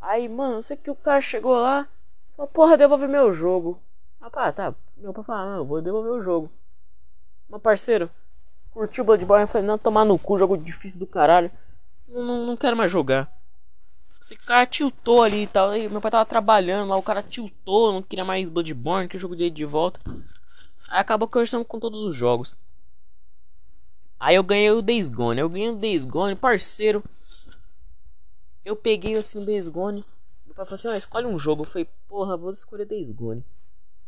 Aí, 0.00 0.28
mano, 0.28 0.56
eu 0.56 0.62
sei 0.62 0.76
que 0.76 0.90
o 0.90 0.94
cara 0.94 1.20
chegou 1.20 1.58
lá. 1.58 1.86
Falou, 2.36 2.50
porra, 2.50 2.76
devolve 2.76 3.06
meu 3.08 3.32
jogo. 3.32 3.80
Ah, 4.20 4.30
pá, 4.30 4.52
tá. 4.52 4.74
Meu 4.96 5.12
pai 5.12 5.24
falou, 5.24 5.50
não, 5.50 5.56
eu 5.58 5.64
vou 5.64 5.82
devolver 5.82 6.12
o 6.12 6.22
jogo. 6.22 6.50
Meu 7.48 7.58
parceiro, 7.58 8.10
curtiu 8.70 9.04
Bloodborne? 9.04 9.42
Eu 9.42 9.48
falei, 9.48 9.66
não, 9.66 9.78
tomar 9.78 10.04
no 10.04 10.18
cu, 10.18 10.38
jogo 10.38 10.56
difícil 10.56 10.98
do 10.98 11.06
caralho. 11.06 11.50
Não, 12.06 12.22
não, 12.22 12.46
não 12.46 12.56
quero 12.56 12.76
mais 12.76 12.90
jogar. 12.90 13.32
Esse 14.20 14.36
cara 14.36 14.66
tiltou 14.66 15.22
ali 15.22 15.42
e 15.42 15.46
tal. 15.46 15.70
Aí, 15.70 15.88
meu 15.88 16.00
pai 16.00 16.10
tava 16.10 16.24
trabalhando 16.24 16.88
lá, 16.88 16.96
o 16.96 17.02
cara 17.02 17.22
tiltou, 17.22 17.92
não 17.92 18.02
queria 18.02 18.24
mais 18.24 18.48
Bloodborne, 18.50 19.08
que 19.08 19.16
o 19.16 19.20
jogo 19.20 19.36
dele 19.36 19.50
de 19.50 19.64
volta. 19.64 20.00
Aí 20.88 21.00
acabou 21.00 21.28
que 21.28 21.38
eu 21.38 21.42
estou 21.42 21.64
com 21.64 21.78
todos 21.78 22.02
os 22.02 22.16
jogos. 22.16 22.56
Aí 24.18 24.34
eu 24.34 24.42
ganhei 24.42 24.70
o 24.70 24.82
Days 24.82 25.08
Gone. 25.08 25.40
Eu 25.40 25.48
ganhei 25.48 25.70
o 25.70 25.76
Days 25.76 26.04
Gone, 26.04 26.34
parceiro. 26.34 27.04
Eu 28.64 28.76
peguei 28.76 29.14
assim 29.14 29.38
o 29.40 29.44
Days 29.44 29.68
Gone. 29.68 30.04
Meu 30.44 30.54
pai 30.54 30.64
falou 30.64 30.74
assim: 30.74 30.96
escolhe 30.96 31.26
um 31.26 31.38
jogo. 31.38 31.62
Eu 31.62 31.66
falei: 31.66 31.88
porra, 32.06 32.36
vou 32.36 32.52
escolher 32.52 32.84
Days 32.84 33.10
Gone. 33.10 33.44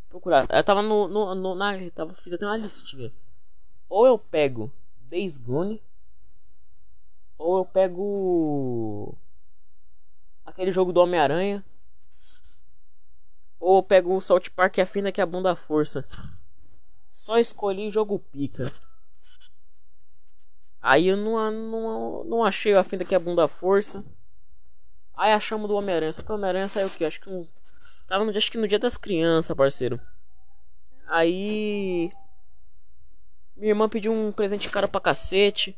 Procurar. 0.08 0.46
Eu 0.50 0.64
tava 0.64 0.82
no. 0.82 1.08
no, 1.08 1.34
no 1.34 1.54
na, 1.54 1.72
tava, 1.90 2.12
fiz 2.14 2.32
até 2.32 2.44
uma 2.44 2.56
listinha. 2.56 3.12
Ou 3.88 4.06
eu 4.06 4.18
pego 4.18 4.72
Days 5.00 5.38
Gone. 5.38 5.82
Ou 7.38 7.58
eu 7.58 7.64
pego. 7.64 9.16
Aquele 10.44 10.72
jogo 10.72 10.92
do 10.92 11.00
Homem-Aranha. 11.00 11.64
Ou 13.58 13.76
eu 13.76 13.82
pego 13.82 14.16
o 14.16 14.20
Salt 14.20 14.48
Park 14.50 14.78
e 14.78 14.80
afina 14.80 15.12
que 15.12 15.20
é 15.20 15.24
a 15.24 15.26
bunda 15.26 15.54
força. 15.54 16.06
Só 17.12 17.38
escolhi 17.38 17.90
jogo 17.90 18.18
pica. 18.18 18.72
Aí 20.80 21.08
eu 21.08 21.16
não, 21.16 21.50
não, 21.50 22.24
não 22.24 22.44
achei 22.44 22.72
a 22.74 22.82
finta 22.82 23.04
que 23.04 23.14
é 23.14 23.16
a 23.16 23.20
bunda 23.20 23.46
força. 23.46 24.04
Aí 25.20 25.34
achamos 25.34 25.68
do 25.68 25.74
Homem-Aranha. 25.74 26.14
Só 26.14 26.22
que 26.22 26.32
o 26.32 26.34
Homem-Aranha 26.34 26.66
saiu 26.66 26.86
o 26.86 26.90
que? 26.90 27.04
Acho 27.04 27.20
que 27.20 27.28
uns. 27.28 27.70
Tava 28.08 28.24
no, 28.24 28.30
acho 28.34 28.50
que 28.50 28.56
no 28.56 28.66
dia 28.66 28.78
das 28.78 28.96
crianças, 28.96 29.54
parceiro. 29.54 30.00
Aí. 31.06 32.10
Minha 33.54 33.72
irmã 33.72 33.86
pediu 33.86 34.14
um 34.14 34.32
presente 34.32 34.70
caro 34.70 34.88
pra 34.88 34.98
cacete. 34.98 35.76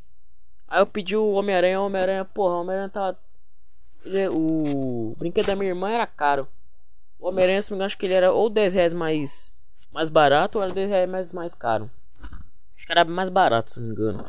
Aí 0.69 0.81
eu 0.81 0.87
pedi 0.87 1.17
o 1.17 1.33
Homem-Aranha. 1.33 1.81
O 1.81 1.87
Homem-Aranha, 1.87 2.25
porra, 2.25 2.55
o 2.55 2.61
Homem-Aranha 2.61 2.89
tava. 2.89 3.19
Ele, 4.05 4.21
é, 4.21 4.31
o 4.31 5.17
brinquedo 5.19 5.47
da 5.47 5.57
minha 5.57 5.71
irmã 5.71 5.91
era 5.91 6.07
caro. 6.07 6.47
O 7.19 7.27
Homem-Aranha, 7.27 7.61
se 7.61 7.73
não 7.73 7.75
me 7.75 7.79
engano, 7.79 7.87
acho 7.87 7.99
que 7.99 8.07
ele 8.07 8.15
era 8.15 8.31
ou 8.31 8.49
10 8.49 8.75
reais 8.75 8.95
mais, 8.95 9.53
mais 9.91 10.09
barato 10.09 10.59
ou 10.59 10.65
era 10.65 10.73
10 10.73 10.89
reais 10.89 11.11
mais, 11.11 11.33
mais 11.33 11.53
caro. 11.53 11.91
Acho 12.77 12.87
que 12.87 12.93
era 12.93 13.05
mais 13.05 13.29
barato, 13.29 13.73
se 13.73 13.81
não 13.81 13.89
me 13.89 13.93
engano. 13.93 14.25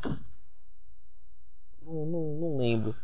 Não, 1.83 2.05
não, 2.05 2.21
não 2.39 2.57
lembro. 2.57 2.95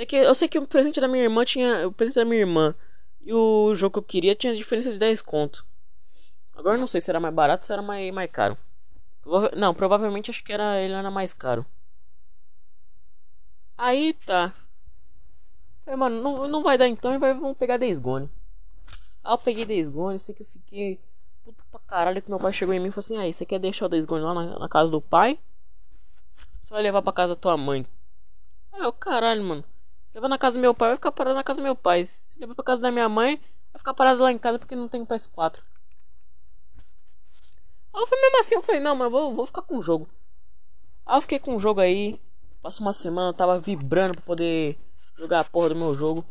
Sei 0.00 0.06
que, 0.06 0.16
eu 0.16 0.34
sei 0.34 0.48
que 0.48 0.58
o 0.58 0.66
presente 0.66 0.98
da 0.98 1.06
minha 1.06 1.22
irmã 1.24 1.44
tinha. 1.44 1.86
O 1.86 1.92
presente 1.92 2.14
da 2.14 2.24
minha 2.24 2.40
irmã 2.40 2.74
e 3.20 3.34
o 3.34 3.74
jogo 3.74 3.92
que 3.92 3.98
eu 3.98 4.02
queria 4.02 4.34
tinha 4.34 4.56
diferença 4.56 4.90
de 4.90 4.98
10 4.98 5.20
conto. 5.20 5.62
Agora 6.54 6.78
não 6.78 6.86
sei 6.86 7.02
se 7.02 7.10
era 7.10 7.20
mais 7.20 7.34
barato 7.34 7.62
ou 7.62 7.66
se 7.66 7.72
era 7.74 7.82
mais, 7.82 8.10
mais 8.10 8.30
caro. 8.30 8.56
Não, 9.54 9.74
provavelmente 9.74 10.30
acho 10.30 10.42
que 10.42 10.54
era, 10.54 10.80
ele 10.80 10.94
era 10.94 11.10
mais 11.10 11.34
caro. 11.34 11.66
Aí 13.76 14.14
tá. 14.24 14.54
Falei, 15.84 16.00
mano, 16.00 16.22
não, 16.22 16.48
não 16.48 16.62
vai 16.62 16.78
dar 16.78 16.88
então 16.88 17.12
e 17.12 17.18
vamos 17.18 17.58
pegar 17.58 17.76
Days 17.76 17.98
Gone. 17.98 18.30
Aí 19.22 19.34
eu 19.34 19.38
peguei 19.38 19.66
Days 19.66 19.90
Gone, 19.90 20.18
sei 20.18 20.34
que 20.34 20.44
eu 20.44 20.46
fiquei 20.46 20.98
puto 21.44 21.62
pra 21.70 21.80
caralho 21.80 22.22
que 22.22 22.30
meu 22.30 22.40
pai 22.40 22.54
chegou 22.54 22.72
em 22.72 22.80
mim 22.80 22.88
e 22.88 22.90
falou 22.90 23.04
assim: 23.04 23.18
aí, 23.18 23.34
você 23.34 23.44
quer 23.44 23.58
deixar 23.58 23.84
o 23.84 23.88
Days 23.90 24.06
Gone 24.06 24.24
lá 24.24 24.32
na, 24.32 24.58
na 24.60 24.68
casa 24.68 24.90
do 24.90 25.02
pai? 25.02 25.38
Você 26.62 26.72
vai 26.72 26.82
levar 26.82 27.02
pra 27.02 27.12
casa 27.12 27.34
da 27.34 27.38
tua 27.38 27.58
mãe. 27.58 27.86
Aí 28.72 28.80
eu, 28.80 28.94
caralho, 28.94 29.44
mano. 29.44 29.69
Se 30.10 30.16
levar 30.16 30.28
na 30.28 30.38
casa 30.38 30.58
do 30.58 30.60
meu 30.60 30.74
pai, 30.74 30.88
vai 30.88 30.96
ficar 30.96 31.12
parado 31.12 31.36
na 31.36 31.44
casa 31.44 31.60
do 31.60 31.62
meu 31.62 31.76
pai. 31.76 32.02
Se 32.02 32.40
levar 32.40 32.56
pra 32.56 32.64
casa 32.64 32.82
da 32.82 32.90
minha 32.90 33.08
mãe, 33.08 33.36
vai 33.72 33.78
ficar 33.78 33.94
parado 33.94 34.20
lá 34.20 34.32
em 34.32 34.38
casa 34.38 34.58
porque 34.58 34.74
não 34.74 34.88
tem 34.88 35.06
PS4. 35.06 35.60
Aí 37.94 38.02
eu 38.02 38.06
falei 38.08 38.22
mesmo 38.24 38.40
assim, 38.40 38.54
eu 38.56 38.62
falei, 38.62 38.80
não, 38.80 38.96
mas 38.96 39.08
vou, 39.08 39.32
vou 39.32 39.46
ficar 39.46 39.62
com 39.62 39.78
o 39.78 39.82
jogo. 39.82 40.08
Aí 41.06 41.16
eu 41.16 41.22
fiquei 41.22 41.38
com 41.38 41.54
o 41.54 41.60
jogo 41.60 41.80
aí. 41.80 42.20
Passou 42.60 42.84
uma 42.84 42.92
semana, 42.92 43.28
eu 43.28 43.34
tava 43.34 43.60
vibrando 43.60 44.14
pra 44.14 44.22
poder 44.22 44.76
jogar 45.16 45.40
a 45.40 45.44
porra 45.44 45.68
do 45.68 45.76
meu 45.76 45.94
jogo. 45.94 46.24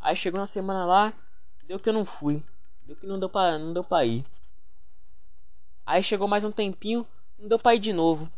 Aí 0.00 0.16
chegou 0.16 0.40
uma 0.40 0.46
semana 0.48 0.84
lá, 0.84 1.12
deu 1.68 1.78
que 1.78 1.88
eu 1.88 1.92
não 1.92 2.04
fui. 2.04 2.42
Deu 2.84 2.96
que 2.96 3.06
não 3.06 3.20
deu 3.20 3.28
pra, 3.28 3.56
não 3.56 3.72
deu 3.72 3.84
pra 3.84 4.04
ir. 4.04 4.26
Aí 5.86 6.02
chegou 6.02 6.26
mais 6.26 6.42
um 6.42 6.50
tempinho, 6.50 7.06
não 7.38 7.48
deu 7.48 7.58
pra 7.60 7.76
ir 7.76 7.78
de 7.78 7.92
novo. 7.92 8.28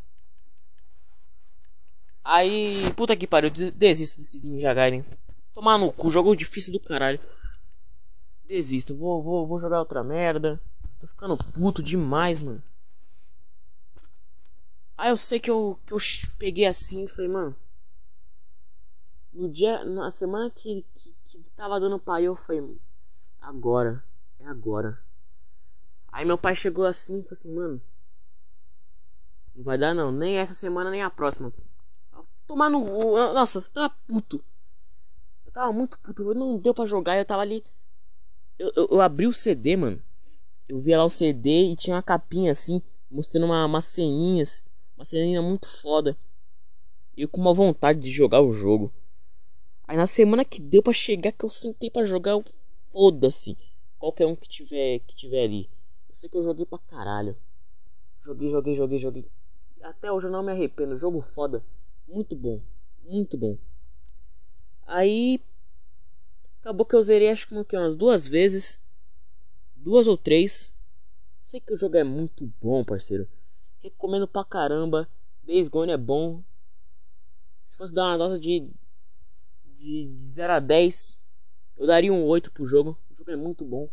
Aí, 2.24 2.90
puta 2.94 3.14
que 3.14 3.26
pariu, 3.26 3.50
desisto 3.50 4.18
desse 4.18 4.46
Ninja 4.46 4.72
Gaiden. 4.72 5.04
Tomar 5.52 5.76
no 5.76 5.92
cu, 5.92 6.10
jogo 6.10 6.34
difícil 6.34 6.72
do 6.72 6.80
caralho. 6.80 7.20
Desisto, 8.46 8.96
vou, 8.96 9.22
vou, 9.22 9.46
vou 9.46 9.60
jogar 9.60 9.78
outra 9.78 10.02
merda. 10.02 10.58
Tô 10.98 11.06
ficando 11.06 11.36
puto 11.36 11.82
demais, 11.82 12.40
mano. 12.40 12.62
Aí 14.96 15.10
eu 15.10 15.16
sei 15.18 15.38
que 15.38 15.50
eu, 15.50 15.78
que 15.84 15.92
eu 15.92 15.98
peguei 16.38 16.64
assim 16.64 17.04
e 17.04 17.08
falei, 17.08 17.28
mano. 17.28 17.56
No 19.30 19.50
dia, 19.50 19.84
na 19.84 20.10
semana 20.10 20.50
que, 20.50 20.84
que, 20.94 21.14
que 21.26 21.38
tava 21.54 21.78
dando 21.78 21.98
pai, 21.98 22.24
eu 22.24 22.34
falei, 22.34 22.78
agora, 23.40 24.02
é 24.40 24.46
agora. 24.46 24.98
Aí 26.10 26.24
meu 26.24 26.38
pai 26.38 26.56
chegou 26.56 26.86
assim 26.86 27.18
e 27.18 27.22
falou 27.22 27.32
assim, 27.32 27.54
mano. 27.54 27.82
Não 29.54 29.62
vai 29.62 29.76
dar 29.76 29.92
não, 29.92 30.10
nem 30.10 30.36
essa 30.36 30.54
semana 30.54 30.90
nem 30.90 31.02
a 31.02 31.10
próxima. 31.10 31.52
Tomar 32.46 32.70
no. 32.70 33.14
Nossa, 33.32 33.60
você 33.60 33.70
tava 33.70 33.94
puto. 34.06 34.42
Eu 35.46 35.52
tava 35.52 35.72
muito 35.72 35.98
puto. 35.98 36.34
Não 36.34 36.58
deu 36.58 36.74
pra 36.74 36.86
jogar. 36.86 37.16
Eu 37.16 37.24
tava 37.24 37.42
ali. 37.42 37.64
Eu, 38.58 38.72
eu, 38.76 38.88
eu, 38.92 39.00
abri 39.00 39.26
o 39.26 39.32
CD, 39.32 39.76
mano. 39.76 40.02
Eu 40.68 40.78
vi 40.78 40.96
lá 40.96 41.04
o 41.04 41.08
CD 41.08 41.64
e 41.64 41.76
tinha 41.76 41.96
uma 41.96 42.02
capinha 42.02 42.50
assim. 42.50 42.82
Mostrando 43.10 43.46
uma, 43.46 43.64
uma 43.64 43.80
ceninha. 43.80 44.42
Uma 44.96 45.04
ceninha 45.04 45.42
muito 45.42 45.68
foda. 45.68 46.16
E 47.16 47.22
eu 47.22 47.28
com 47.28 47.40
uma 47.40 47.54
vontade 47.54 48.00
de 48.00 48.10
jogar 48.10 48.40
o 48.40 48.52
jogo. 48.52 48.92
Aí 49.86 49.96
na 49.96 50.06
semana 50.06 50.44
que 50.44 50.60
deu 50.60 50.82
pra 50.82 50.92
chegar, 50.92 51.32
que 51.32 51.44
eu 51.44 51.50
sentei 51.50 51.90
pra 51.90 52.04
jogar, 52.04 52.38
foda-se. 52.90 53.56
Qualquer 53.98 54.26
um 54.26 54.34
que 54.34 54.48
tiver, 54.48 55.00
que 55.00 55.14
tiver 55.14 55.44
ali. 55.44 55.70
Eu 56.08 56.16
sei 56.16 56.28
que 56.28 56.36
eu 56.36 56.42
joguei 56.42 56.64
pra 56.64 56.78
caralho. 56.78 57.36
Joguei, 58.22 58.50
joguei, 58.50 58.74
joguei, 58.74 58.98
joguei. 58.98 59.26
Até 59.82 60.10
hoje 60.10 60.26
eu 60.26 60.30
não 60.30 60.42
me 60.42 60.52
arrependo. 60.52 60.98
Jogo 60.98 61.20
foda. 61.20 61.62
Muito 62.06 62.36
bom. 62.36 62.60
Muito 63.04 63.36
bom. 63.36 63.58
Aí. 64.86 65.40
Acabou 66.60 66.86
que 66.86 66.94
eu 66.94 67.02
zerei 67.02 67.28
acho 67.28 67.46
que 67.46 67.76
umas 67.76 67.94
duas 67.94 68.26
vezes. 68.26 68.80
Duas 69.76 70.06
ou 70.06 70.16
três. 70.16 70.74
Sei 71.42 71.60
que 71.60 71.74
o 71.74 71.78
jogo 71.78 71.96
é 71.96 72.04
muito 72.04 72.50
bom, 72.60 72.82
parceiro. 72.84 73.28
Recomendo 73.82 74.26
pra 74.26 74.44
caramba. 74.44 75.08
Days 75.42 75.68
Gone 75.68 75.92
é 75.92 75.96
bom. 75.96 76.42
Se 77.68 77.76
fosse 77.76 77.92
dar 77.92 78.04
uma 78.04 78.18
nota 78.18 78.40
de. 78.40 78.70
De 79.76 80.10
0 80.30 80.52
a 80.54 80.60
10. 80.60 81.22
Eu 81.76 81.86
daria 81.86 82.12
um 82.12 82.24
8 82.24 82.50
pro 82.52 82.66
jogo. 82.66 82.98
O 83.10 83.14
jogo 83.14 83.30
é 83.30 83.36
muito 83.36 83.64
bom. 83.64 83.90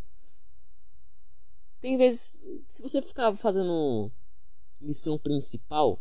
Tem 1.80 1.98
vezes. 1.98 2.40
Se 2.68 2.82
você 2.82 3.02
ficar 3.02 3.34
fazendo 3.36 4.10
missão 4.80 5.18
principal 5.18 6.00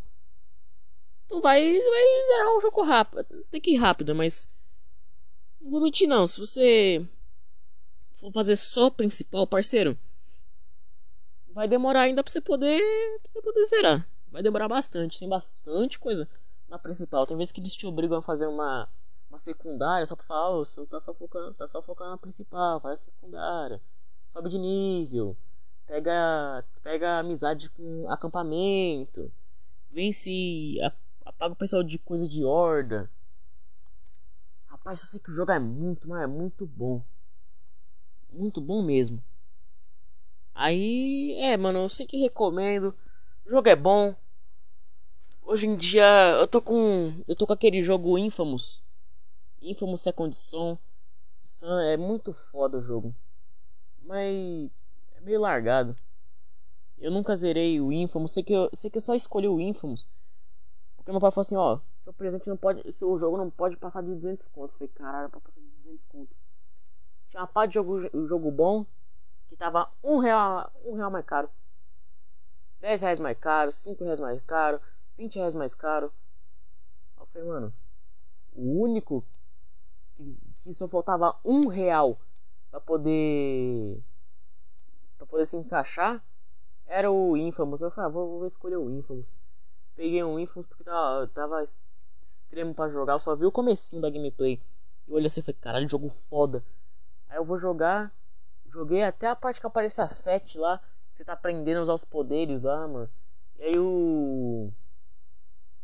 tu 1.31 1.39
vai, 1.39 1.61
vai 1.61 2.25
zerar 2.25 2.57
o 2.57 2.61
jogo 2.61 2.83
rápido. 2.83 3.45
Tem 3.49 3.61
que 3.61 3.71
ir 3.71 3.77
rápido, 3.77 4.13
mas. 4.13 4.45
Não 5.61 5.71
vou 5.71 5.81
mentir 5.81 6.07
não. 6.07 6.27
Se 6.27 6.39
você 6.39 7.07
for 8.13 8.31
fazer 8.33 8.57
só 8.57 8.89
principal, 8.89 9.47
parceiro. 9.47 9.97
Vai 11.53 11.67
demorar 11.67 12.01
ainda 12.01 12.23
pra 12.23 12.31
você 12.31 12.41
poder. 12.41 12.81
Pra 13.23 13.31
você 13.31 13.41
poder 13.41 13.65
zerar. 13.65 14.07
Vai 14.29 14.43
demorar 14.43 14.67
bastante. 14.67 15.19
Tem 15.19 15.29
bastante 15.29 15.97
coisa 15.97 16.27
na 16.67 16.77
principal. 16.77 17.25
Tem 17.25 17.37
vezes 17.37 17.51
que 17.51 17.61
eles 17.61 17.75
te 17.75 17.87
obrigam 17.87 18.19
a 18.19 18.21
fazer 18.21 18.47
uma. 18.47 18.87
Uma 19.29 19.39
secundária 19.39 20.05
só 20.05 20.13
pra 20.13 20.25
falar, 20.25 20.57
oh, 20.57 20.65
você 20.65 20.85
tá 20.87 20.99
só 20.99 21.13
focando, 21.13 21.53
tá 21.53 21.65
só 21.65 21.81
focando 21.81 22.09
na 22.09 22.17
principal, 22.17 22.81
faz 22.81 22.99
a 22.99 23.03
secundária, 23.05 23.81
sobe 24.33 24.49
de 24.49 24.57
nível, 24.57 25.37
pega, 25.87 26.65
pega 26.83 27.19
amizade 27.19 27.69
com 27.69 28.09
acampamento, 28.09 29.31
vence 29.89 30.77
a 30.83 30.91
apaga 31.25 31.53
o 31.53 31.57
pessoal 31.57 31.83
de 31.83 31.97
coisa 31.99 32.27
de 32.27 32.43
horda. 32.43 33.09
Rapaz, 34.67 35.01
eu 35.01 35.05
sei 35.07 35.19
que 35.19 35.29
o 35.29 35.33
jogo 35.33 35.51
é 35.51 35.59
muito, 35.59 36.07
mas 36.07 36.23
é 36.23 36.27
muito 36.27 36.65
bom. 36.65 37.03
Muito 38.31 38.61
bom 38.61 38.81
mesmo. 38.81 39.21
Aí, 40.53 41.33
é, 41.39 41.57
mano, 41.57 41.79
eu 41.79 41.89
sei 41.89 42.05
que 42.05 42.17
recomendo. 42.17 42.95
O 43.45 43.49
jogo 43.49 43.67
é 43.69 43.75
bom. 43.75 44.15
Hoje 45.43 45.67
em 45.67 45.75
dia 45.75 46.05
eu 46.39 46.47
tô 46.47 46.61
com. 46.61 47.13
Eu 47.27 47.35
tô 47.35 47.45
com 47.45 47.53
aquele 47.53 47.83
jogo 47.83 48.17
Infamous. 48.17 48.83
Infamous 49.61 50.01
Second 50.01 50.35
Son. 50.35 50.77
É 51.83 51.97
muito 51.97 52.33
foda 52.33 52.77
o 52.77 52.81
jogo. 52.81 53.13
Mas 54.03 54.69
é 55.15 55.21
meio 55.21 55.41
largado. 55.41 55.95
Eu 56.97 57.11
nunca 57.11 57.35
zerei 57.35 57.81
o 57.81 57.91
Infamous. 57.91 58.31
Sei 58.33 58.43
que 58.43 58.53
eu, 58.53 58.69
sei 58.73 58.89
que 58.89 58.97
eu 58.97 59.01
só 59.01 59.13
escolhi 59.13 59.47
o 59.47 59.59
Infamous. 59.59 60.07
Porque 61.01 61.11
meu 61.11 61.19
pai 61.19 61.31
falou 61.31 61.41
assim, 61.41 61.55
ó. 61.55 61.79
Seu 62.03 62.13
presente 62.13 62.47
não 62.47 62.57
pode. 62.57 62.93
Seu 62.93 63.17
jogo 63.17 63.37
não 63.37 63.49
pode 63.49 63.75
passar 63.75 64.03
de 64.03 64.13
200 64.13 64.47
contos. 64.49 64.77
Falei, 64.77 64.87
caralho, 64.93 65.29
pra 65.29 65.39
passar 65.39 65.59
de 65.59 65.67
200 65.83 66.05
contos. 66.05 66.37
Tinha 67.29 67.41
uma 67.41 67.47
parte 67.47 67.71
de 67.71 67.75
jogo, 67.75 68.27
jogo 68.27 68.51
bom. 68.51 68.85
Que 69.49 69.55
tava 69.55 69.91
um 70.03 70.19
real, 70.19 70.71
um 70.85 70.93
real 70.93 71.09
mais 71.09 71.25
caro. 71.25 71.49
10 72.79 73.01
reais 73.01 73.19
mais 73.19 73.37
caro, 73.37 73.71
5 73.71 74.03
reais 74.03 74.19
mais 74.19 74.41
caro, 74.41 74.79
20 75.17 75.35
reais 75.35 75.55
mais 75.55 75.75
caro. 75.75 76.11
Eu 77.19 77.25
falei, 77.27 77.47
mano, 77.47 77.73
o 78.53 78.81
único 78.81 79.23
que, 80.15 80.37
que 80.57 80.73
só 80.73 80.87
faltava 80.87 81.35
um 81.43 81.67
real 81.67 82.19
para 82.69 82.79
poder 82.79 84.01
para 85.17 85.27
poder 85.27 85.45
se 85.45 85.57
encaixar 85.57 86.23
era 86.87 87.11
o 87.11 87.37
Infamous. 87.37 87.81
Eu 87.81 87.91
falei, 87.91 88.09
ah, 88.09 88.13
vou, 88.13 88.39
vou, 88.39 88.47
escolher 88.47 88.77
o 88.77 88.89
Infamous. 88.89 89.37
Peguei 90.01 90.23
um 90.23 90.39
Infamous 90.39 90.67
porque 90.67 90.83
tava, 90.83 91.27
tava 91.27 91.67
extremo 92.19 92.73
para 92.73 92.91
jogar. 92.91 93.13
Eu 93.13 93.19
só 93.19 93.35
vi 93.35 93.45
o 93.45 93.51
comecinho 93.51 94.01
da 94.01 94.09
gameplay. 94.09 94.59
Eu 95.07 95.13
olhei 95.13 95.27
assim 95.27 95.41
e 95.41 95.43
falei, 95.43 95.59
caralho, 95.61 95.87
jogo 95.87 96.09
foda. 96.09 96.63
Aí 97.29 97.37
eu 97.37 97.45
vou 97.45 97.59
jogar. 97.59 98.11
Joguei 98.65 99.03
até 99.03 99.27
a 99.27 99.35
parte 99.35 99.61
que 99.61 99.67
aparece 99.67 100.01
a 100.01 100.07
Fett 100.07 100.57
lá. 100.57 100.81
Você 101.13 101.23
tá 101.23 101.33
aprendendo 101.33 101.77
a 101.77 101.83
usar 101.83 101.93
os 101.93 102.03
poderes 102.03 102.63
lá, 102.63 102.87
mano. 102.87 103.07
E 103.59 103.63
aí 103.63 103.77
o. 103.77 104.71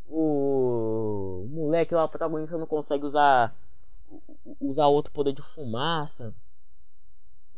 O, 0.09 1.43
o 1.45 1.47
moleque 1.51 1.93
lá, 1.93 2.05
o 2.05 2.09
protagonista, 2.09 2.57
não 2.57 2.65
consegue 2.65 3.05
usar. 3.05 3.55
Usar 4.59 4.87
outro 4.87 5.13
poder 5.13 5.33
de 5.33 5.43
fumaça. 5.43 6.33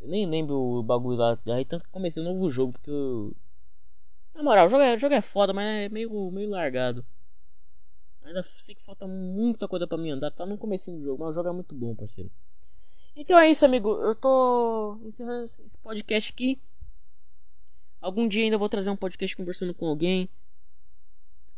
Eu 0.02 0.10
nem 0.10 0.26
lembro 0.26 0.58
o 0.58 0.84
bagulho 0.84 1.16
lá. 1.16 1.40
Aí 1.56 1.64
tanto 1.64 1.86
que 1.86 1.90
comecei 1.90 2.22
um 2.22 2.34
novo 2.34 2.50
jogo, 2.50 2.74
porque 2.74 2.92
eu... 2.92 3.34
Na 4.40 4.44
moral, 4.44 4.68
o 4.68 4.70
jogo, 4.70 4.82
é, 4.82 4.96
o 4.96 4.98
jogo 4.98 5.14
é 5.14 5.20
foda, 5.20 5.52
mas 5.52 5.66
é 5.66 5.90
meio, 5.90 6.32
meio 6.32 6.50
largado. 6.50 7.06
Ainda 8.24 8.42
sei 8.42 8.74
que 8.74 8.82
falta 8.82 9.06
muita 9.06 9.68
coisa 9.68 9.86
pra 9.86 9.98
mim 9.98 10.12
andar. 10.12 10.32
Tá 10.32 10.46
no 10.46 10.58
começo 10.58 10.90
do 10.94 11.04
jogo, 11.04 11.22
mas 11.22 11.32
o 11.32 11.34
jogo 11.34 11.50
é 11.50 11.52
muito 11.52 11.76
bom, 11.76 11.94
parceiro. 11.94 12.32
Então 13.18 13.38
é 13.38 13.50
isso, 13.50 13.66
amigo. 13.66 13.90
Eu 14.02 14.16
tô 14.16 14.98
encerrando 15.04 15.44
esse 15.44 15.78
podcast 15.80 16.32
aqui. 16.32 16.58
Algum 18.00 18.30
dia 18.30 18.46
ainda 18.46 18.58
vou 18.58 18.70
trazer 18.70 18.90
um 18.90 18.96
podcast 18.96 19.36
conversando 19.36 19.74
com 19.74 19.88
alguém. 19.88 20.30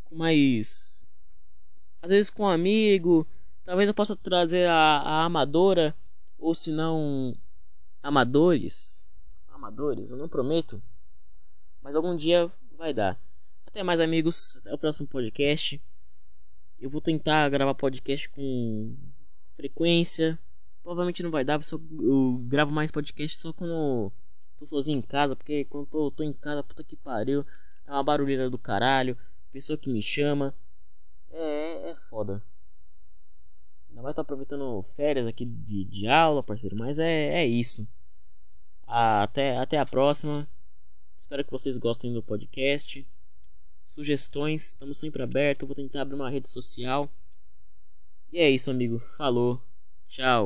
Com 0.06 0.16
mais. 0.16 1.06
Às 2.02 2.10
vezes 2.10 2.30
com 2.32 2.46
um 2.46 2.50
amigo. 2.50 3.28
Talvez 3.64 3.88
eu 3.88 3.94
possa 3.94 4.16
trazer 4.16 4.68
a, 4.68 4.74
a 4.74 5.26
amadora. 5.26 5.96
Ou 6.40 6.56
se 6.56 6.72
não. 6.72 7.32
Amadores. 8.02 9.06
Amadores, 9.50 10.10
eu 10.10 10.18
não 10.18 10.28
prometo. 10.28 10.82
Mas 11.80 11.96
algum 11.96 12.16
dia 12.18 12.50
vai 12.82 12.94
dar. 12.96 13.22
Até 13.68 13.84
mais, 13.84 14.00
amigos. 14.00 14.58
Até 14.58 14.74
o 14.74 14.78
próximo 14.78 15.08
podcast. 15.08 15.80
Eu 16.80 16.90
vou 16.90 17.00
tentar 17.00 17.48
gravar 17.50 17.76
podcast 17.76 18.28
com 18.30 18.96
frequência. 19.56 20.38
Provavelmente 20.82 21.22
não 21.22 21.30
vai 21.30 21.46
dar, 21.46 21.60
porque 21.60 21.76
eu 21.76 22.44
gravo 22.48 22.72
mais 22.72 22.90
podcast 22.90 23.38
só 23.38 23.54
quando 23.54 24.12
tô 24.58 24.66
sozinho 24.66 24.98
em 24.98 25.02
casa, 25.02 25.36
porque 25.36 25.64
quando 25.66 25.86
tô, 25.86 26.10
tô 26.10 26.24
em 26.24 26.34
casa, 26.34 26.64
puta 26.64 26.84
que 26.84 26.96
pariu, 26.96 27.46
é 27.86 27.92
uma 27.92 28.04
barulheira 28.04 28.50
do 28.50 28.58
caralho, 28.58 29.16
pessoa 29.52 29.78
que 29.78 29.92
me 29.92 30.02
chama. 30.02 30.56
É, 31.30 31.92
é 31.92 31.96
foda. 32.10 32.42
Ainda 33.90 34.02
mais 34.02 34.16
tô 34.16 34.22
aproveitando 34.22 34.82
férias 34.82 35.28
aqui 35.28 35.46
de, 35.46 35.86
de 35.86 36.08
aula, 36.08 36.42
parceiro, 36.42 36.76
mas 36.76 36.98
é, 36.98 37.44
é 37.44 37.46
isso. 37.46 37.88
Até, 38.88 39.56
até 39.60 39.78
a 39.78 39.86
próxima. 39.86 40.48
Espero 41.22 41.46
que 41.46 41.52
vocês 41.52 41.78
gostem 41.78 42.12
do 42.12 42.24
podcast. 42.24 43.08
Sugestões, 43.86 44.72
estamos 44.72 45.00
sempre 45.00 45.22
abertos. 45.22 45.68
Vou 45.68 45.76
tentar 45.76 46.02
abrir 46.02 46.16
uma 46.16 46.32
rede 46.32 46.50
social. 46.50 47.08
E 48.34 48.40
é 48.40 48.50
isso, 48.50 48.72
amigo. 48.72 48.98
Falou. 49.18 49.62
Tchau. 50.10 50.40